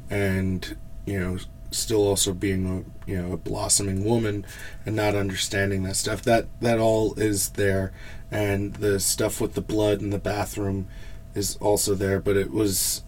[0.09, 1.37] and you know
[1.71, 4.45] still also being a you know a blossoming woman
[4.85, 6.21] and not understanding that stuff.
[6.21, 7.91] That that all is there.
[8.31, 10.87] And the stuff with the blood in the bathroom
[11.35, 13.03] is also there but it was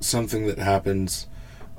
[0.00, 1.26] something that happens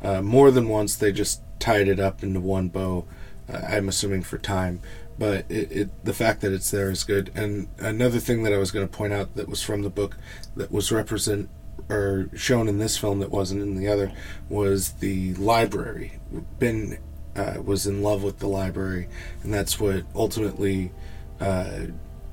[0.02, 0.96] uh, more than once.
[0.96, 3.06] They just tied it up into one bow
[3.52, 4.82] uh, i'm assuming for time
[5.22, 7.32] but it, it the fact that it's there is good.
[7.36, 10.18] And another thing that i was going to point out that was from the book
[10.56, 11.48] that was represent
[11.90, 14.12] or shown in this film that wasn't in the other
[14.50, 16.20] was the library.
[16.58, 16.98] Ben
[17.36, 19.10] uh, was in love with the library
[19.44, 20.92] and that's what ultimately
[21.40, 21.82] uh,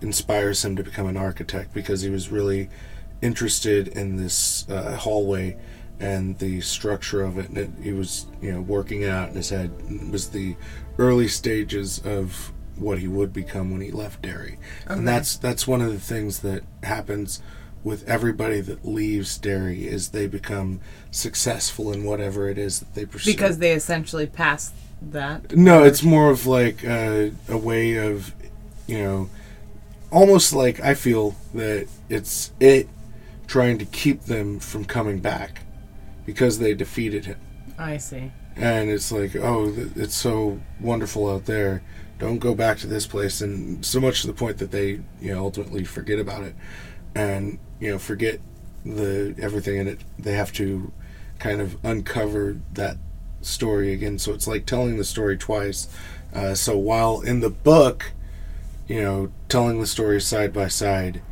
[0.01, 2.71] inspires him to become an architect because he was really
[3.21, 5.59] interested in this uh, hallway
[6.01, 7.51] and the structure of it.
[7.51, 9.71] And it, he was you know working it out in his head.
[9.91, 10.57] It was the
[10.97, 14.95] early stages of what he would become when he left Derry Okay.
[14.95, 17.43] and that's that's one of the things that happens
[17.85, 23.05] with everybody that leaves Derry is they become successful in whatever it is that they
[23.07, 25.57] pursue Because they essentially pass that.
[25.57, 28.35] no, it's more of like a, a way of,
[28.89, 29.31] you know,
[30.11, 32.89] almost like I feel that it's it
[33.47, 35.63] trying to keep them from coming back
[36.27, 37.39] because they defeated him.
[37.79, 38.33] I see.
[38.57, 41.83] And it's like, oh, th- it's so wonderful out there.
[42.19, 43.41] Don't go back to this place.
[43.41, 46.55] And so much to the point that they, you know, ultimately forget about it
[47.15, 48.41] and, you know, forget
[48.85, 50.01] the everything in it.
[50.19, 50.93] They have to
[51.39, 52.97] kind of uncover that
[53.41, 54.19] story again.
[54.19, 55.89] So it's like telling the story twice.
[56.35, 58.13] Uh, so while in the book,
[58.87, 61.23] you know, telling the story side by side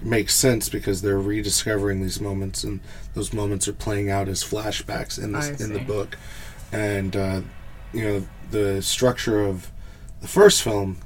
[0.00, 2.80] makes sense because they're rediscovering these moments, and
[3.14, 6.18] those moments are playing out as flashbacks in this, in the book.
[6.72, 7.40] And uh,
[7.92, 9.70] you know, the structure of
[10.22, 10.96] the first film,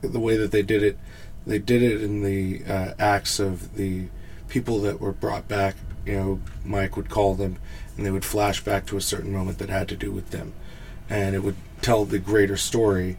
[0.00, 0.98] the way that they did it,
[1.46, 4.06] they did it in the uh, acts of the
[4.48, 5.76] people that were brought back.
[6.06, 7.58] You know, Mike would call them,
[7.96, 10.54] and they would flash back to a certain moment that had to do with them,
[11.10, 13.18] and it would tell the greater story.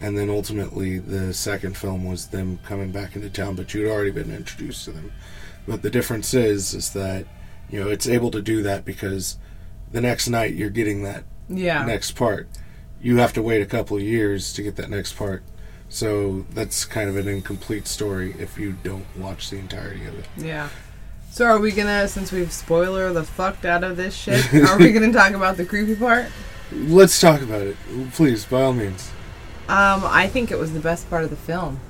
[0.00, 4.12] And then ultimately, the second film was them coming back into town, but you'd already
[4.12, 5.10] been introduced to them.
[5.66, 7.26] But the difference is, is that
[7.70, 9.38] you know it's able to do that because
[9.90, 11.84] the next night you're getting that Yeah.
[11.84, 12.48] next part.
[13.00, 15.42] You have to wait a couple of years to get that next part.
[15.88, 20.26] So that's kind of an incomplete story if you don't watch the entirety of it.
[20.36, 20.68] Yeah.
[21.30, 24.92] So are we gonna, since we've spoiler the fucked out of this shit, are we
[24.92, 26.26] gonna talk about the creepy part?
[26.72, 27.76] Let's talk about it,
[28.12, 29.10] please, by all means.
[29.68, 31.80] Um, I think it was the best part of the film.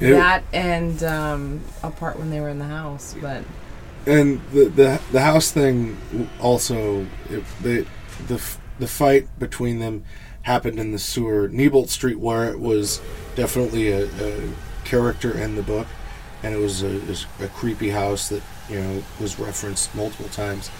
[0.00, 3.44] It- that and um, a part when they were in the house, but
[4.06, 5.96] and the the the house thing
[6.40, 7.86] also it, the
[8.26, 8.42] the
[8.78, 10.04] the fight between them
[10.44, 11.48] happened in the sewer.
[11.48, 13.00] Neibolt Street, where it was
[13.34, 14.50] definitely a, a
[14.84, 15.86] character in the book,
[16.42, 17.00] and it was a,
[17.40, 20.70] a creepy house that you know was referenced multiple times.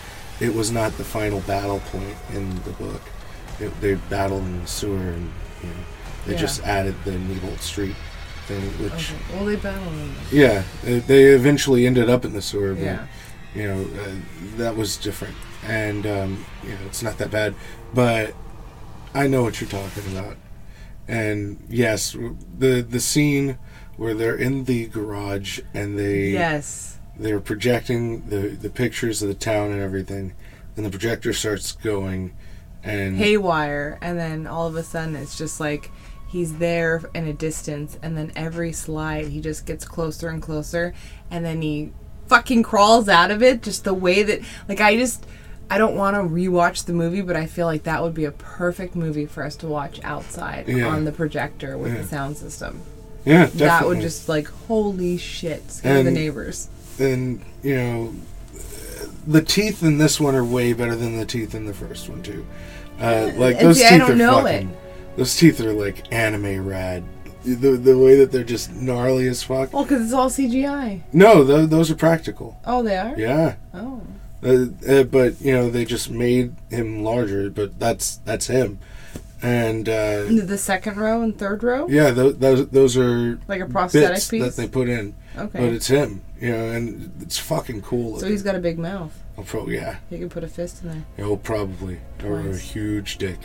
[0.41, 3.03] It was not the final battle point in the book.
[3.61, 5.31] It, they battled in the sewer, and
[5.63, 5.75] you know,
[6.27, 6.39] they Yeah.
[6.39, 7.95] just added the Neibolt Street
[8.47, 9.15] thing, which Okay.
[9.33, 10.33] Well, they battle in this.
[10.33, 10.63] yeah,
[11.07, 12.75] they eventually ended up in the sewer.
[12.75, 13.07] But, Yeah.
[13.55, 15.37] You know, uh, that was different.
[15.65, 17.55] And, um, you know, it's not that bad.
[17.95, 18.35] But
[19.15, 20.37] I know what you're talking about.
[21.07, 22.17] And yes,
[22.59, 23.59] the the scene
[23.97, 26.99] where they're in the garage and they Yes.
[27.17, 30.33] they're projecting the the pictures of the town and everything,
[30.77, 32.35] and the projector starts going,
[32.83, 35.91] and haywire and then all of a sudden it's just like
[36.29, 40.93] he's there in a distance and then every slide he just gets closer and closer
[41.31, 41.93] and then he
[42.27, 45.25] fucking crawls out of it just the way that like i just
[45.71, 48.31] i don't want to rewatch the movie but i feel like that would be a
[48.33, 50.87] perfect movie for us to watch outside Yeah.
[50.89, 52.03] on the projector with Yeah.
[52.03, 52.81] the sound system
[53.25, 58.15] yeah, that would just like holy shit scare the neighbors and you know
[59.27, 62.23] the teeth in this one are way better than the teeth in the first one
[62.23, 62.45] too.
[63.01, 64.77] Uh, like those see, I teeth don't are know fucking.
[65.17, 67.03] Those teeth are like anime rad.
[67.45, 69.73] The the way that they're just gnarly as fuck.
[69.73, 72.61] well because it's all cgi No, th- those are practical.
[72.67, 74.03] oh they are Yeah, oh
[74.45, 77.51] uh, uh, but you know they just made him larger.
[77.51, 78.79] But that's that's him.
[79.43, 83.67] And uh, the second row and third row yeah, those those, those are like a
[83.67, 85.15] prosthetic piece that they put in.
[85.37, 86.23] okay But it's him.
[86.41, 88.19] You know, and it's fucking cool.
[88.21, 89.97] so he's got a big mouth Oh, pro- yeah.
[90.11, 91.27] You can put a fist in there.
[91.27, 91.99] Oh, probably.
[92.25, 93.39] Or a huge dick.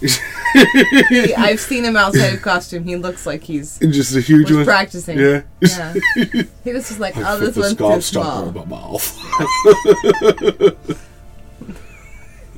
[0.00, 2.84] He- I've seen him outside of costume.
[2.84, 4.64] He looks like he's Just a huge one.
[4.64, 5.18] practicing.
[5.18, 5.42] Yeah.
[5.60, 5.94] Yeah.
[6.64, 9.16] He just was like, I oh, this one's too stopper in my mouth.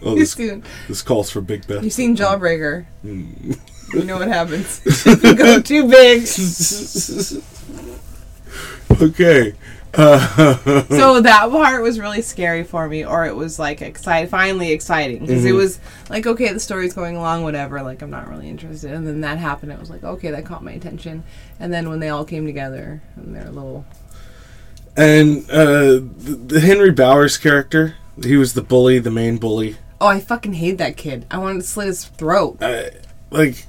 [0.02, 1.84] oh, this, seen, this calls for Big Beth.
[1.84, 2.86] you've seen Jawbreaker.
[3.02, 3.52] Hmm.
[3.94, 4.80] You know what happens.
[5.06, 6.26] you go too big.
[9.00, 9.54] okay.
[10.88, 15.20] So that part was really scary for me, or it was like excited, finally exciting,
[15.20, 15.48] because Mm-hmm.
[15.48, 17.82] it was like, okay, the story's going along, whatever.
[17.82, 19.72] Like I'm not really interested, and then that happened.
[19.72, 21.24] It was like, okay, that caught my attention,
[21.60, 23.84] and then when they all came together and their little
[24.96, 29.76] and uh, the, the Henry Bowers character, he was the bully, the main bully.
[30.00, 31.24] Oh, I fucking hate that kid.
[31.30, 32.60] I wanted to slit his throat.
[33.30, 33.66] like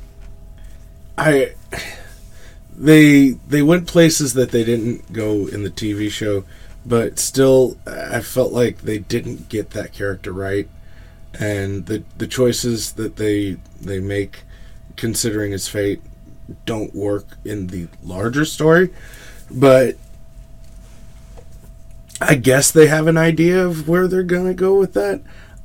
[1.18, 1.54] I
[2.76, 6.44] they they went places that they didn't go in the TV show,
[6.86, 10.68] but still I felt like they didn't get that character right,
[11.40, 14.44] and the the choices that they they make,
[14.96, 16.02] considering his fate,
[16.66, 18.94] don't work in the larger story,
[19.52, 19.98] but.
[22.22, 25.22] I guess they have an idea of where they're gonna go with that.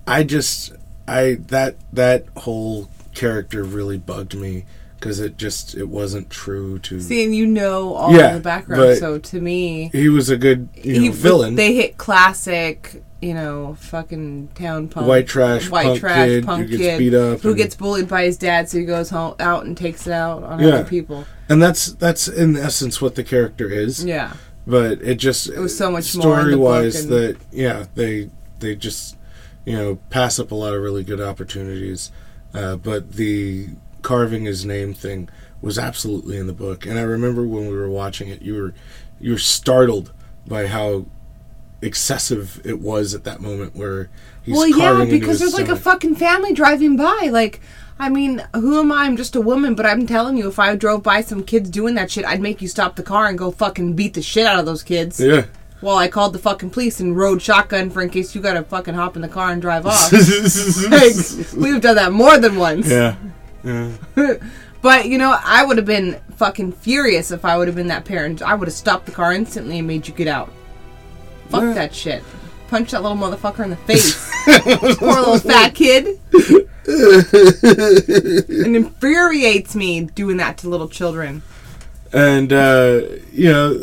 [0.08, 0.72] I just,
[1.06, 4.64] I that that whole character really bugged me
[4.98, 7.00] because it just it wasn't true to.
[7.00, 10.68] See, and you know all Yeah, the background, so to me, he was a good
[10.74, 11.54] you know, he- villain.
[11.54, 16.62] They hit classic, you know, fucking town punk, White trash white punk trash kid punk
[16.62, 19.34] who gets kid beat up who gets bullied by his dad, so he goes home
[19.40, 20.68] out and takes it out on Yeah.
[20.68, 21.26] other people.
[21.48, 24.04] and that's that's in essence what the character is.
[24.04, 24.32] Yeah,
[24.66, 28.30] But it just it was so much story wise that yeah they
[28.60, 29.16] they just
[29.64, 32.10] you know pass up a lot of really good opportunities.
[32.54, 33.68] Uh, but the
[34.02, 35.28] carving his name thing
[35.60, 38.74] was absolutely in the book, and I remember when we were watching it, you were
[39.20, 40.12] you were startled
[40.46, 41.06] by how
[41.82, 44.10] excessive it was at that moment where
[44.42, 47.28] he's well, yeah, because there's like a fucking family driving by.
[47.30, 47.60] Like,
[47.98, 49.04] I mean, who am I?
[49.04, 51.94] I'm just a woman, but I'm telling you, if I drove by some kids doing
[51.94, 54.58] that shit, I'd make you stop the car and go fucking beat the shit out
[54.58, 55.20] of those kids.
[55.20, 55.46] yeah.
[55.80, 58.94] While I called the fucking police and rode shotgun for in case you gotta fucking
[58.94, 60.12] hop in the car and drive off.
[60.90, 61.14] like,
[61.56, 62.90] we've done that more than once.
[62.90, 63.14] yeah.
[63.64, 63.90] Yeah.
[64.80, 68.04] But you know, I would have been fucking furious if I would have been that
[68.04, 68.42] parent.
[68.42, 70.52] I would have stopped the car instantly and made you get out.
[71.48, 71.72] Fuck Yeah.
[71.72, 72.22] that shit.
[72.68, 74.30] Punch that little motherfucker in the face.
[74.98, 76.20] Poor little fat kid.
[76.86, 81.42] it infuriates me doing that to little children.
[82.12, 83.00] and uh,
[83.32, 83.74] you know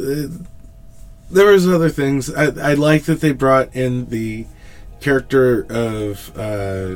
[1.30, 4.46] there was other things I, I like that they brought in the
[5.02, 6.96] character of uh,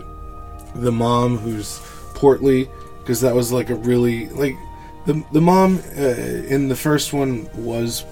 [0.76, 1.80] the mom who's
[2.20, 4.56] portly because that was like a really like
[5.06, 8.06] the the mom uh, in the first one was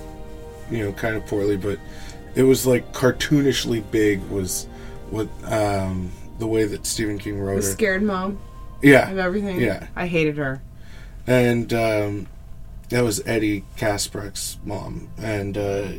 [0.71, 1.77] you know kind of poorly but
[2.35, 4.67] it was like cartoonishly big was
[5.09, 8.39] what um, the way that Stephen King wrote The her scared mom
[8.81, 9.59] yeah of everything.
[9.61, 9.87] Yeah.
[9.95, 10.61] I hated her.
[11.25, 12.27] and um,
[12.89, 15.09] that was Eddie Kaspbrak's mom.
[15.17, 15.89] And uh,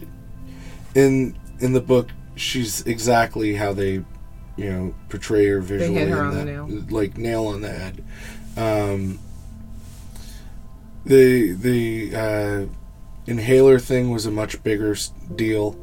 [0.95, 4.05] in in the book, she's exactly how they,
[4.59, 5.95] you know, portray her visually.
[5.95, 6.69] hit her on the nail.
[6.91, 8.05] like nail on the head.
[8.57, 9.21] Um,
[11.07, 12.67] the the uh,
[13.27, 14.97] inhaler thing was a much bigger
[15.37, 15.79] deal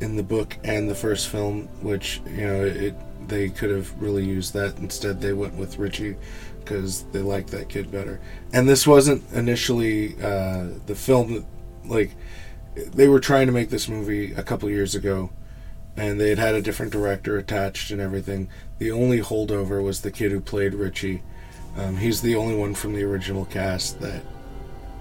[0.00, 2.96] in the book and the first film, which you know it
[3.28, 4.76] they could have really used that.
[4.78, 6.16] Instead, they went with Richie
[6.58, 8.20] because they liked that kid better.
[8.52, 11.44] And this wasn't initially uh, the film that
[11.84, 12.16] like
[12.74, 15.30] they were trying to make this movie a couple years ago
[15.98, 18.48] and they had had a different director attached and everything.
[18.78, 21.22] The only holdover was the kid who played Richie.
[21.76, 24.22] Um, he's the only one from the original cast that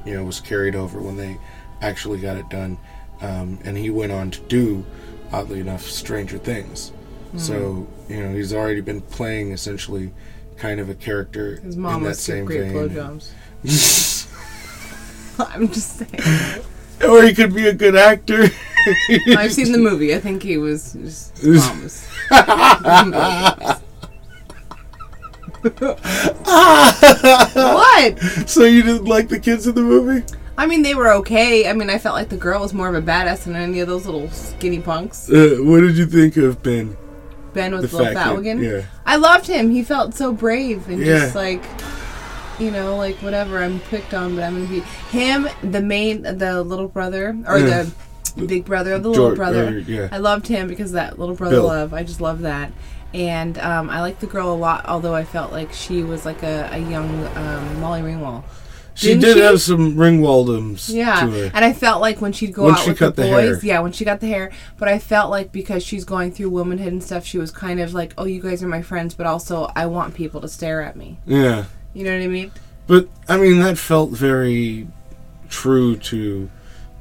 [0.06, 1.38] you know was carried over when they
[1.82, 2.78] actually got it done,
[3.22, 4.86] um, and he went on to do,
[5.32, 6.92] oddly enough, Stranger Things.
[7.36, 10.12] So you know he's already been playing essentially
[10.56, 12.90] kind of a character His in mom that was same great vein.
[12.90, 13.30] blowjobs.
[15.40, 16.64] I'm just saying.
[17.06, 18.46] Or he could be a good actor.
[19.38, 20.16] I've seen the movie.
[20.16, 21.34] I think he was just
[26.56, 28.20] what?
[28.48, 30.26] so you didn't like the kids in the movie?
[30.58, 31.70] I mean, they were okay.
[31.70, 33.88] I mean, I felt like the girl was more of a badass than any of
[33.88, 35.30] those little skinny punks.
[35.30, 36.98] Uh, what did you think of Ben?
[37.54, 38.64] Ben was The the little fat fat kid, one.
[38.64, 38.82] yeah.
[39.06, 39.70] I loved him.
[39.70, 41.20] He felt so brave and Yeah.
[41.20, 41.64] just like,
[42.60, 43.60] you know, like whatever.
[43.62, 44.80] I'm picked on, but I'm gonna be
[45.12, 45.48] him.
[45.64, 47.92] The main, the little brother, or the
[48.46, 49.80] big brother of the little brother.
[49.80, 50.10] yeah.
[50.12, 51.66] I loved him because that little brother Bill.
[51.68, 51.94] love.
[51.94, 52.72] I just love that.
[53.14, 56.44] And um, I liked the girl a lot, although I felt like she was like
[56.44, 58.44] a, a young um, Molly Ringwald.
[58.96, 59.40] She Didn't did she?
[59.42, 61.52] have some Ringwaldums Yeah, to her.
[61.54, 63.80] and I felt like when she'd go When out she with the the boys, yeah,
[63.80, 64.52] when she got the hair.
[64.78, 67.94] But I felt like because she's going through womanhood and stuff, she was kind of
[67.94, 70.96] like, "Oh, you guys are my friends," but also I want people to stare at
[70.96, 71.20] me.
[71.28, 71.66] Yeah.
[71.98, 72.52] You know what I mean?
[72.86, 74.88] But I mean that felt very
[75.50, 76.48] true to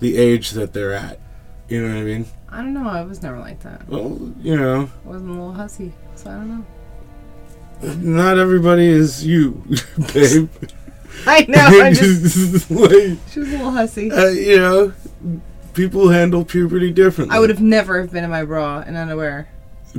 [0.01, 1.19] the age that they're at.
[1.69, 2.27] You know what I mean?
[2.49, 2.89] I don't know.
[2.89, 3.87] I was never like that.
[3.91, 6.49] Well, you know, I wasn't a little hussy, so I don't
[7.83, 8.15] know.
[8.15, 9.63] not everybody is you,
[10.15, 10.49] babe.
[11.27, 11.83] I know.
[11.83, 14.11] I just like, she was a little hussy.
[14.11, 14.95] uh, you know,
[15.75, 17.37] people handle puberty differently.
[17.37, 19.49] I would have never have been in my bra and unaware.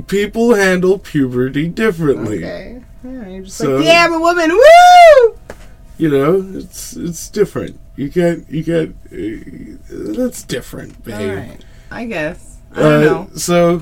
[0.08, 2.38] People handle puberty differently.
[2.38, 2.82] Okay.
[3.04, 4.50] Yeah, you're just So- like, yeah, I'm a woman.
[4.50, 5.38] Woo!
[5.98, 7.78] You know, it's it's different.
[7.96, 8.94] You can't you can't.
[9.12, 11.36] Uh, that's different, babe.
[11.38, 11.64] Right.
[11.90, 12.56] I guess.
[12.72, 13.28] I don't Uh, know.
[13.34, 13.80] So,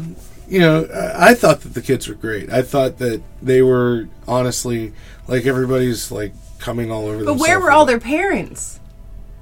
[0.48, 2.50] you know, I, I thought that the kids were great.
[2.50, 4.92] I thought that they were honestly
[5.28, 7.22] like everybody's like coming all over.
[7.24, 8.80] But where were all their parents?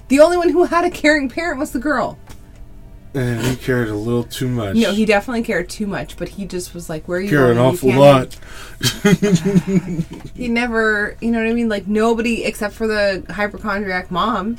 [0.08, 2.18] The only one who had a caring parent was the girl.
[3.14, 4.74] And he cared a little too much.
[4.74, 7.56] No, he definitely cared too much, but he just was like, "Where are you cared
[7.56, 7.58] going?
[7.58, 8.36] an awful can't-" lot.
[10.34, 11.68] He never, you know what I mean?
[11.68, 14.58] Like nobody except for the hypochondriac mom.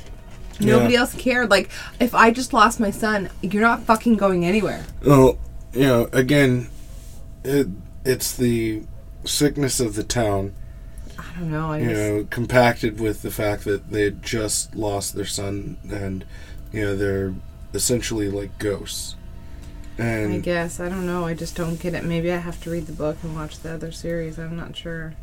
[0.61, 1.01] Nobody Yeah.
[1.01, 1.49] else cared.
[1.49, 4.85] Like if I just lost my son, you're not fucking going anywhere.
[5.05, 5.37] Well,
[5.73, 6.69] you know, again,
[7.43, 7.67] it,
[8.05, 8.83] it's the
[9.25, 10.53] sickness of the town.
[11.19, 11.71] I don't know.
[11.71, 15.77] I you just, know, compacted with the fact that they had just lost their son,
[15.91, 16.23] and
[16.71, 17.33] you know they're
[17.75, 19.15] essentially like ghosts.
[19.97, 21.25] I guess I don't know.
[21.25, 22.03] I just don't get it.
[22.03, 24.37] Maybe I have to read the book and watch the other series.
[24.37, 25.13] I'm not sure.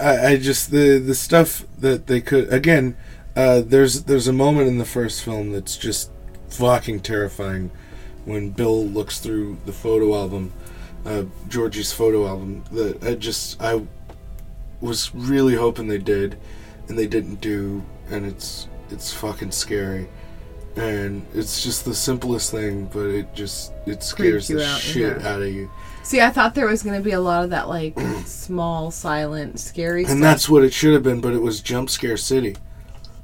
[0.00, 2.96] I, I just the the stuff that they could again.
[3.36, 6.10] Uh, there's there's a moment in the first film that's just
[6.48, 7.70] fucking terrifying
[8.24, 10.52] when Bill looks through the photo album,
[11.06, 12.64] uh, Georgie's photo album.
[12.72, 13.82] That I just I
[14.80, 16.36] was really hoping they did,
[16.88, 20.08] and they didn't do, and it's it's fucking scary.
[20.80, 25.28] And it's just the simplest thing, but it just it scares the out, shit yeah.
[25.28, 25.70] out of you.
[26.02, 29.60] See, I thought there was going to be a lot of that, like small, silent,
[29.60, 30.14] scary stuff.
[30.14, 32.56] And that's what it should have been, but it was Jump Scare City.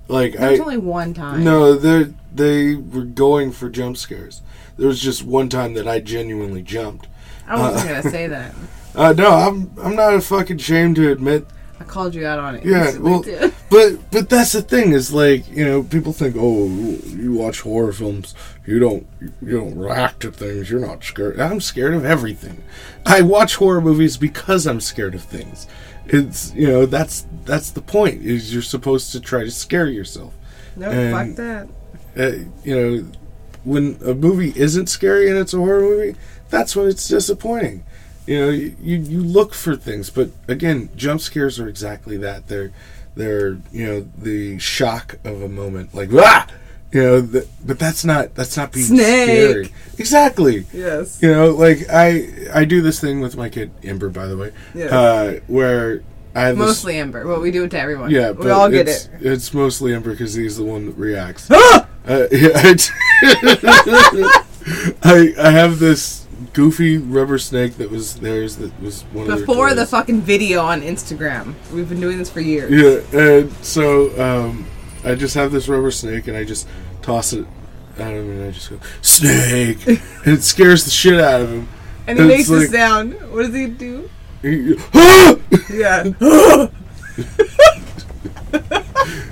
[0.09, 1.43] Like There was I only one time.
[1.43, 4.43] no, they they were going for jump scares.
[4.77, 7.09] There was just one time that I genuinely jumped.
[7.49, 8.55] I wasn't Uh, going to say that.
[8.95, 11.47] Uh, no, I'm I'm not a fucking ashamed to admit.
[11.79, 12.65] I called you out on it.
[12.65, 13.53] Yeah, well, too.
[13.71, 17.93] but but that's the thing is like you know people think oh you watch horror
[17.93, 21.39] films you don't you don't react to things you're not scared.
[21.41, 22.63] I'm scared of everything.
[23.05, 25.67] I watch horror movies because I'm scared of things.
[26.07, 30.33] It's you know that's that's the point is you're supposed to try to scare yourself.
[30.77, 31.69] no, and- fuck that.
[32.17, 33.07] uh, you know,
[33.65, 36.17] when a movie isn't scary and it's a horror movie,
[36.49, 37.85] that's when it's disappointing.
[38.27, 42.49] You know, you, you, look for things, but again, jump scares are exactly that.
[42.49, 42.73] They're
[43.15, 46.49] they're you know the shock of a moment, like ah,
[46.93, 49.29] you know, the, but that's not that's not being Snake.
[49.29, 49.69] scary.
[49.99, 50.67] Exactly.
[50.73, 51.23] Yes.
[51.23, 54.53] You know, like I I do this thing with my kid Ember, by the way,
[54.75, 54.87] Yeah.
[54.87, 56.03] uh, where
[56.35, 58.11] I have this- Mostly Ember, but we do it to everyone.
[58.11, 59.11] yeah, we but all get it's, it.
[59.21, 61.49] It's mostly Ember because he's the one that reacts.
[61.51, 61.89] Ah!
[62.07, 62.53] Uh, yeah,
[65.03, 66.26] I I have this
[66.61, 70.81] goofy rubber snake that was theirs that was one of Before the fucking video on
[70.81, 71.53] Instagram.
[71.71, 72.71] We've been doing this for years.
[73.13, 74.67] Yeah, and so um,
[75.05, 76.67] I just have this rubber snake, and I just
[77.03, 77.47] toss it
[77.99, 81.69] at him, and I just go snake, and it scares the shit out of him.
[82.07, 83.13] And he And makes it's this like- sound.
[83.33, 84.09] What does he do?
[84.41, 85.37] He- "Ah!"
[85.71, 86.05] Yeah.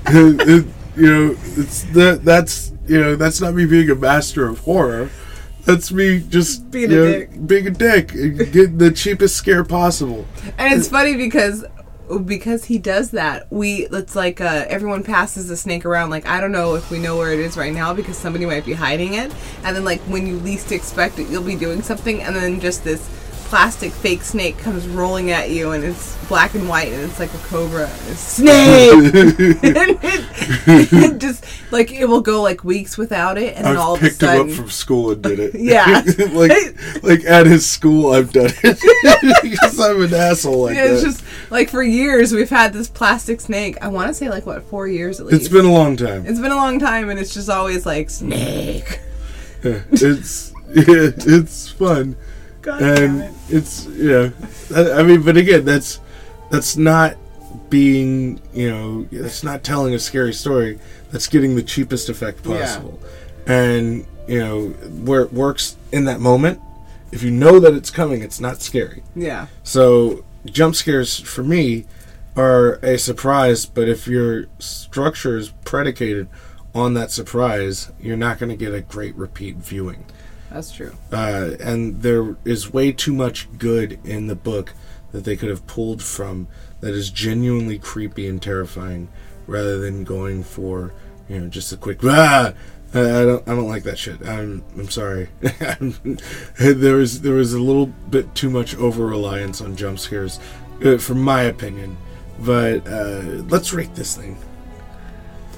[0.06, 0.66] It- it-
[0.96, 5.08] you know, it's that that's you know that's not me being a master of horror.
[5.64, 7.46] That's me just Being a know, dick.
[7.46, 10.26] being a dick, getting the cheapest scare possible.
[10.58, 11.64] And it's funny because
[12.26, 13.50] because he does that.
[13.50, 16.10] We it's like uh, everyone passes the snake around.
[16.10, 18.66] Like I don't know if we know where it is right now because somebody might
[18.66, 19.32] be hiding it.
[19.64, 22.84] And then like when you least expect it, you'll be doing something, and then just
[22.84, 23.08] this
[23.54, 27.32] plastic fake snake comes rolling at you, and it's black and white, and it's like
[27.34, 27.84] a cobra.
[28.08, 28.92] It's snake.
[29.04, 33.94] and it, it just like it will go like weeks without it, and then all
[33.94, 35.54] I've of a picked him up from school and did it.
[35.64, 36.02] Yeah.
[36.32, 41.02] like like at his school, I've done it because I'm an asshole like yeah, it's
[41.02, 41.10] that.
[41.10, 43.78] just like for years we've had this plastic snake.
[43.80, 45.42] I want to say like what four years at least.
[45.42, 46.26] it's been a long time.
[46.26, 48.98] It's been a long time, and it's just always like snake.
[49.62, 52.16] Yeah, it's yeah, it's fun,
[52.64, 53.32] God and it.
[53.48, 54.32] it's you know,
[54.74, 56.00] I, I mean, but again, that's
[56.50, 57.16] that's not
[57.70, 60.78] being you know, that's not telling a scary story.
[61.12, 62.58] That's getting the cheapest effect Yeah.
[62.58, 62.98] possible,
[63.46, 64.68] and you know
[65.04, 66.60] where it works in that moment.
[67.12, 69.04] If you know that it's coming, it's not scary.
[69.14, 71.84] Yeah, So jump scares for me
[72.36, 76.26] are a surprise, but if your structure is predicated
[76.74, 80.06] on that surprise, you're not going to get a great repeat viewing.
[80.54, 80.92] That's true.
[81.12, 84.72] Uh, and there is way too much good in the book
[85.10, 86.46] that they could have pulled from
[86.80, 89.08] that is genuinely creepy and terrifying,
[89.46, 90.92] rather than going for
[91.28, 92.54] you know just a quick ah.
[92.96, 93.48] I don't.
[93.48, 94.24] I don't like that shit.
[94.24, 94.62] I'm.
[94.76, 95.28] I'm sorry.
[96.60, 97.22] there was.
[97.22, 100.38] There was a little bit too much over reliance on jump scares,
[100.84, 101.96] uh, from my opinion.
[102.38, 104.38] But uh, let's rate this thing.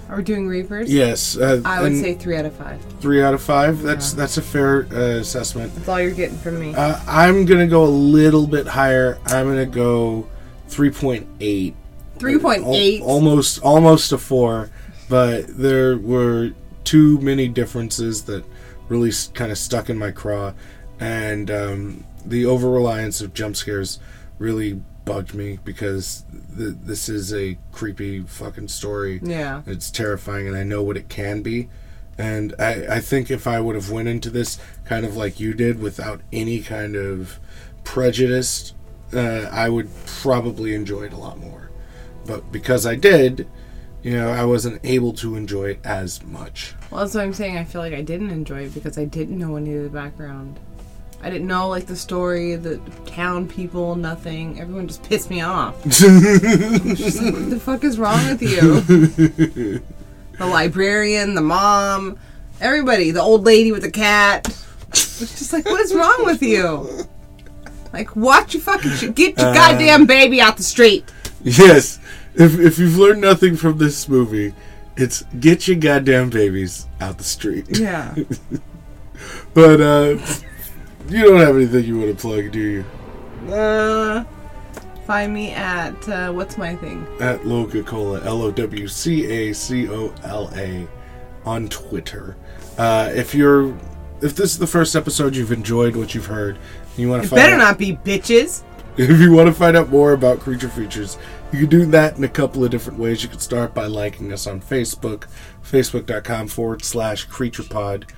[0.09, 0.92] Are we doing Reapers?
[0.92, 1.36] Yes.
[1.36, 2.80] Uh, I would say three out of five.
[3.00, 3.82] three out of five.
[3.82, 5.74] That's that's a fair uh, assessment.
[5.74, 6.74] That's all you're getting from me.
[6.74, 9.18] Uh, I'm gonna go a little bit higher.
[9.26, 10.28] I'm gonna go
[10.68, 11.74] three point eight.
[12.18, 13.02] Three point eight.
[13.02, 14.70] Almost almost a four,
[15.09, 16.52] but there were
[16.84, 18.44] too many differences that
[18.88, 20.52] really kind of stuck in my craw,
[21.00, 23.98] and um, the over reliance of jump scares
[24.38, 26.24] really bugged me because
[26.59, 29.20] th- this is a creepy fucking story.
[29.22, 29.62] Yeah.
[29.66, 31.70] It's terrifying, and I know what it can be.
[32.18, 35.54] And I, I think if I would have went into this kind of like you
[35.54, 37.38] did, without any kind of
[37.84, 38.74] prejudice,
[39.14, 41.70] uh, I would probably enjoy it a lot more.
[42.26, 43.48] But because I did,
[44.02, 46.74] you know, I wasn't able to enjoy it as much.
[46.90, 47.57] Well, that's what I'm saying.
[47.57, 50.59] I feel like I didn't enjoy it because I didn't know any of the background.
[51.22, 54.60] I didn't know like the story, the town people, nothing.
[54.60, 55.82] Everyone just pissed me off.
[55.84, 56.02] Just
[57.22, 58.80] like, what the fuck is wrong with you?
[60.38, 62.18] the librarian, the mom,
[62.60, 64.46] everybody, the old lady with the cat.
[64.88, 67.06] It's just like, what is wrong with you?
[67.92, 69.14] Like, watch your fucking shit.
[69.14, 71.10] Get your goddamn baby out the street.
[71.42, 71.98] Yes,
[72.34, 74.54] if if you've learned nothing from this movie,
[74.96, 77.78] it's get your goddamn babies out the street.
[77.78, 78.14] Yeah.
[79.54, 80.18] But uh,
[81.09, 82.84] you don't have anything you want to plug, do you?
[83.52, 84.24] Uh,
[85.07, 87.07] find me at uh, what's my thing?
[87.20, 90.86] At Loca Cola, L O W C A C O L A,
[91.44, 92.36] on Twitter.
[92.76, 93.68] Uh, if you're,
[94.20, 97.28] if this is the first episode you've enjoyed what you've heard, and you want to
[97.28, 98.62] find better out, not be bitches.
[98.96, 101.18] if you want to find out more about creature features,
[101.52, 103.22] you can do that in a couple of different ways.
[103.22, 105.26] You can start by liking us on Facebook,
[105.62, 108.11] facebook.com forward slash creature creaturepod,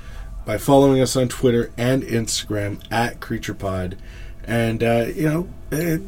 [0.48, 3.98] by following us on Twitter and Instagram at creaturepod.
[4.44, 5.98] And, uh, you know, eh,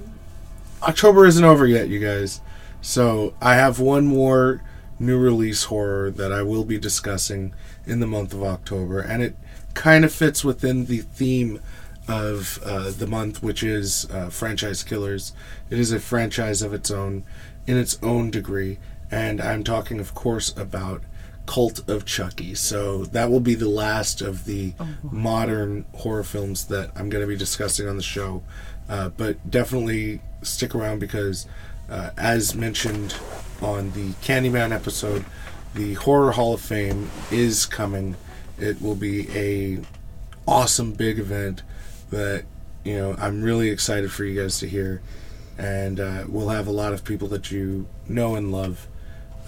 [0.82, 2.40] October isn't over yet, you guys.
[2.80, 4.62] So I have one more
[4.98, 7.52] new release horror that I will be discussing
[7.84, 9.00] in the month of October.
[9.00, 9.36] And it
[9.74, 11.60] kind of fits within the theme
[12.08, 15.34] of uh, the month, which is uh, franchise killers.
[15.68, 17.24] It is a franchise of its own,
[17.66, 18.78] in its own degree,
[19.10, 21.02] and I'm talking, of course, about
[21.50, 22.54] Cult of Chucky.
[22.54, 24.72] So that will be the last of the
[25.02, 28.44] modern horror films that I'm going to be discussing on the show.
[28.88, 31.48] Uh, but definitely stick around because,
[31.88, 33.16] uh, as mentioned
[33.60, 35.24] on the Candyman episode,
[35.74, 38.14] the Horror Hall of Fame is coming.
[38.56, 39.80] It will be a
[40.46, 41.64] awesome big event
[42.10, 42.44] that
[42.84, 45.02] you know I'm really excited for you guys to hear,
[45.58, 48.86] and uh, we'll have a lot of people that you know and love.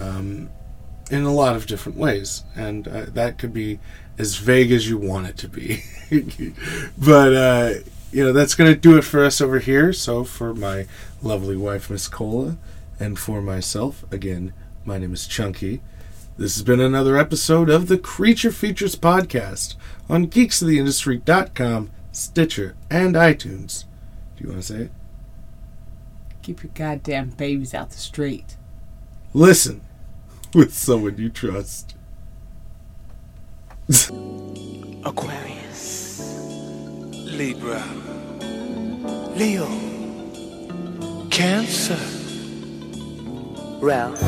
[0.00, 0.50] Um,
[1.10, 3.78] in a lot of different ways, and uh, that could be
[4.18, 5.82] as vague as you want it to be.
[6.98, 7.74] but uh,
[8.12, 9.92] you know that's going to do it for us over here.
[9.92, 10.86] So for my
[11.22, 12.56] lovely wife, Miss Cola,
[13.00, 14.52] and for myself, again,
[14.84, 15.80] my name is Chunky.
[16.38, 19.74] This has been another episode of the Creature Features podcast
[20.08, 23.84] on geeksoftheindustry.com, Stitcher, and iTunes.
[24.36, 24.92] Do you want to say it?
[26.40, 28.56] Keep your goddamn babies out the street.
[29.34, 29.82] Listen
[30.54, 31.96] with someone you trust.
[35.04, 36.20] Aquarius,
[37.10, 37.82] Libra,
[39.34, 39.66] Leo,
[41.30, 41.98] Cancer,
[43.80, 44.20] Ralph,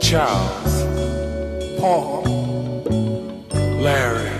[0.00, 2.22] Charles, Paul,
[3.80, 4.39] Larry.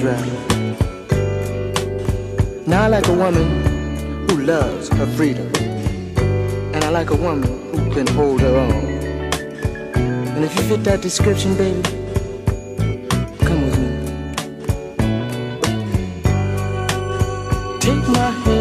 [0.00, 0.66] And my name is Ralph.
[2.66, 5.50] Now I like a woman who loves her freedom.
[6.74, 8.84] And I like a woman who can hold her own.
[10.36, 11.82] And if you fit that description, baby,
[13.40, 13.88] come with me.
[17.80, 18.57] Take my hand.